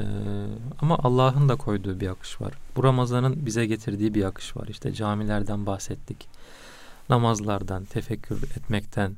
ama 0.81 0.99
Allah'ın 1.03 1.49
da 1.49 1.57
koyduğu 1.57 2.01
bir 2.01 2.09
akış 2.09 2.41
var. 2.41 2.53
Bu 2.77 2.85
Ramazan'ın 2.85 3.47
bize 3.47 3.67
getirdiği 3.67 4.15
bir 4.15 4.25
akış 4.25 4.57
var. 4.57 4.69
İşte 4.69 4.93
camilerden 4.93 5.67
bahsettik. 5.67 6.29
Namazlardan, 7.09 7.85
tefekkür 7.85 8.43
etmekten, 8.43 9.17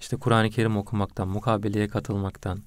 işte 0.00 0.16
Kur'an-ı 0.16 0.50
Kerim 0.50 0.76
okumaktan, 0.76 1.28
mukabeleye 1.28 1.88
katılmaktan 1.88 2.62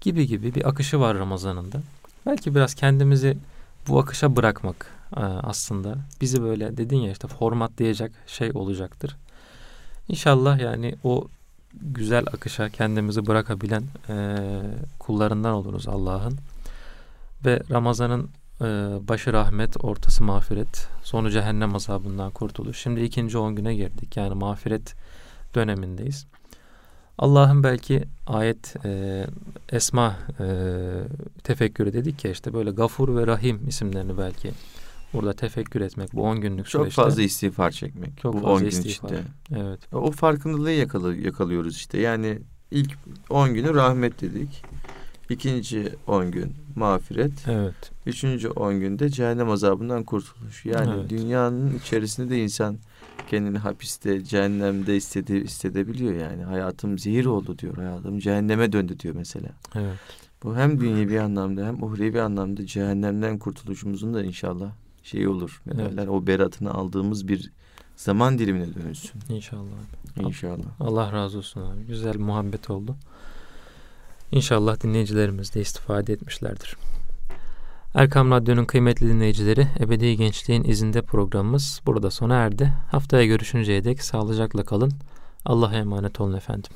gibi 0.00 0.26
gibi 0.26 0.54
bir 0.54 0.68
akışı 0.68 1.00
var 1.00 1.18
Ramazan'ın 1.18 1.72
da. 1.72 1.80
Belki 2.26 2.54
biraz 2.54 2.74
kendimizi 2.74 3.38
bu 3.88 3.98
akışa 3.98 4.36
bırakmak 4.36 4.86
e, 5.16 5.20
aslında 5.20 5.98
bizi 6.20 6.42
böyle 6.42 6.76
dedin 6.76 6.96
ya 6.96 7.12
işte 7.12 7.28
formatlayacak 7.28 8.12
şey 8.26 8.50
olacaktır. 8.54 9.16
İnşallah 10.08 10.60
yani 10.60 10.94
o 11.04 11.28
güzel 11.82 12.24
akışa 12.26 12.68
kendimizi 12.68 13.26
bırakabilen 13.26 13.82
e, 14.08 14.36
kullarından 14.98 15.54
oluruz 15.54 15.88
Allah'ın. 15.88 16.38
Ve 17.44 17.62
Ramazan'ın 17.70 18.30
e, 18.60 18.64
başı 19.08 19.32
rahmet, 19.32 19.84
ortası 19.84 20.24
mağfiret, 20.24 20.88
sonu 21.02 21.30
cehennem 21.30 21.74
azabından 21.74 22.30
kurtuluş. 22.30 22.78
Şimdi 22.78 23.00
ikinci 23.00 23.38
on 23.38 23.56
güne 23.56 23.74
girdik. 23.74 24.16
Yani 24.16 24.34
mağfiret 24.34 24.94
dönemindeyiz. 25.54 26.26
Allah'ın 27.18 27.62
belki 27.62 28.04
ayet 28.26 28.76
e, 28.84 29.24
esma 29.72 30.16
e, 30.40 30.46
tefekkürü 31.44 31.92
dedik 31.92 32.24
ya 32.24 32.30
işte 32.30 32.54
böyle 32.54 32.70
Gafur 32.70 33.16
ve 33.16 33.26
Rahim 33.26 33.68
isimlerini 33.68 34.18
belki 34.18 34.50
burada 35.14 35.32
tefekkür 35.32 35.80
etmek 35.80 36.14
bu 36.14 36.22
10 36.22 36.40
günlük 36.40 36.66
Çok 36.66 36.82
süreçte. 36.82 37.02
fazla 37.02 37.22
istiğfar 37.22 37.70
çekmek 37.70 38.18
Çok 38.18 38.34
bu 38.34 38.38
fazla 38.38 38.50
10 38.54 38.60
gün 38.60 38.66
istiğfar. 38.68 39.08
içinde. 39.08 39.22
Evet. 39.56 39.80
O 39.92 40.10
farkındalığı 40.10 40.70
yakalı, 40.70 41.16
yakalıyoruz 41.16 41.76
işte. 41.76 42.00
Yani 42.00 42.38
ilk 42.70 42.90
10 43.30 43.54
günü 43.54 43.74
rahmet 43.74 44.20
dedik. 44.20 44.64
İkinci 45.30 45.92
10 46.06 46.30
gün 46.30 46.52
mağfiret. 46.76 47.48
Evet. 47.48 47.74
Üçüncü 48.06 48.48
10 48.48 48.80
günde 48.80 49.08
cehennem 49.10 49.50
azabından 49.50 50.04
kurtuluş. 50.04 50.64
Yani 50.66 50.90
Evet. 50.98 51.10
dünyanın 51.10 51.78
içerisinde 51.78 52.30
de 52.30 52.38
insan 52.42 52.78
kendini 53.30 53.58
hapiste, 53.58 54.24
cehennemde 54.24 54.96
istedi, 54.96 55.36
istedebiliyor 55.36 56.14
yani. 56.14 56.44
Hayatım 56.44 56.98
zehir 56.98 57.26
oldu 57.26 57.58
diyor. 57.58 57.76
Hayatım 57.76 58.18
cehenneme 58.18 58.72
döndü 58.72 58.98
diyor 58.98 59.14
mesela. 59.14 59.48
Evet. 59.74 59.98
Bu 60.42 60.56
hem 60.56 60.80
dünyevi 60.80 61.20
anlamda 61.20 61.66
hem 61.66 61.82
uhrevi 61.82 62.20
anlamda 62.22 62.66
cehennemden 62.66 63.38
kurtuluşumuzun 63.38 64.14
da 64.14 64.22
inşallah 64.24 64.70
şey 65.04 65.28
olur. 65.28 65.62
Ne 65.66 65.72
Evet. 65.82 65.90
derler? 65.92 66.06
O 66.06 66.26
beratını 66.26 66.74
aldığımız 66.74 67.28
bir 67.28 67.52
zaman 67.96 68.38
dilimine 68.38 68.74
dönüşsün. 68.74 69.20
İnşallah. 69.28 69.62
abi. 70.16 70.26
İnşallah. 70.26 70.80
Allah 70.80 71.12
razı 71.12 71.38
olsun 71.38 71.60
abi. 71.60 71.84
Güzel 71.86 72.16
muhabbet 72.18 72.70
oldu. 72.70 72.96
İnşallah 74.32 74.80
dinleyicilerimiz 74.82 75.54
de 75.54 75.60
istifade 75.60 76.12
etmişlerdir. 76.12 76.76
Erkam 77.94 78.30
Radyo'nun 78.30 78.64
kıymetli 78.64 79.08
dinleyicileri 79.08 79.68
Ebedi 79.80 80.16
Gençliğin 80.16 80.64
izinde 80.64 81.02
programımız 81.02 81.80
burada 81.86 82.10
sona 82.10 82.34
erdi. 82.34 82.72
Haftaya 82.90 83.26
görüşünceye 83.26 83.84
dek 83.84 84.02
sağlıcakla 84.02 84.64
kalın. 84.64 84.92
Allah'a 85.44 85.74
emanet 85.74 86.20
olun 86.20 86.36
efendim. 86.36 86.70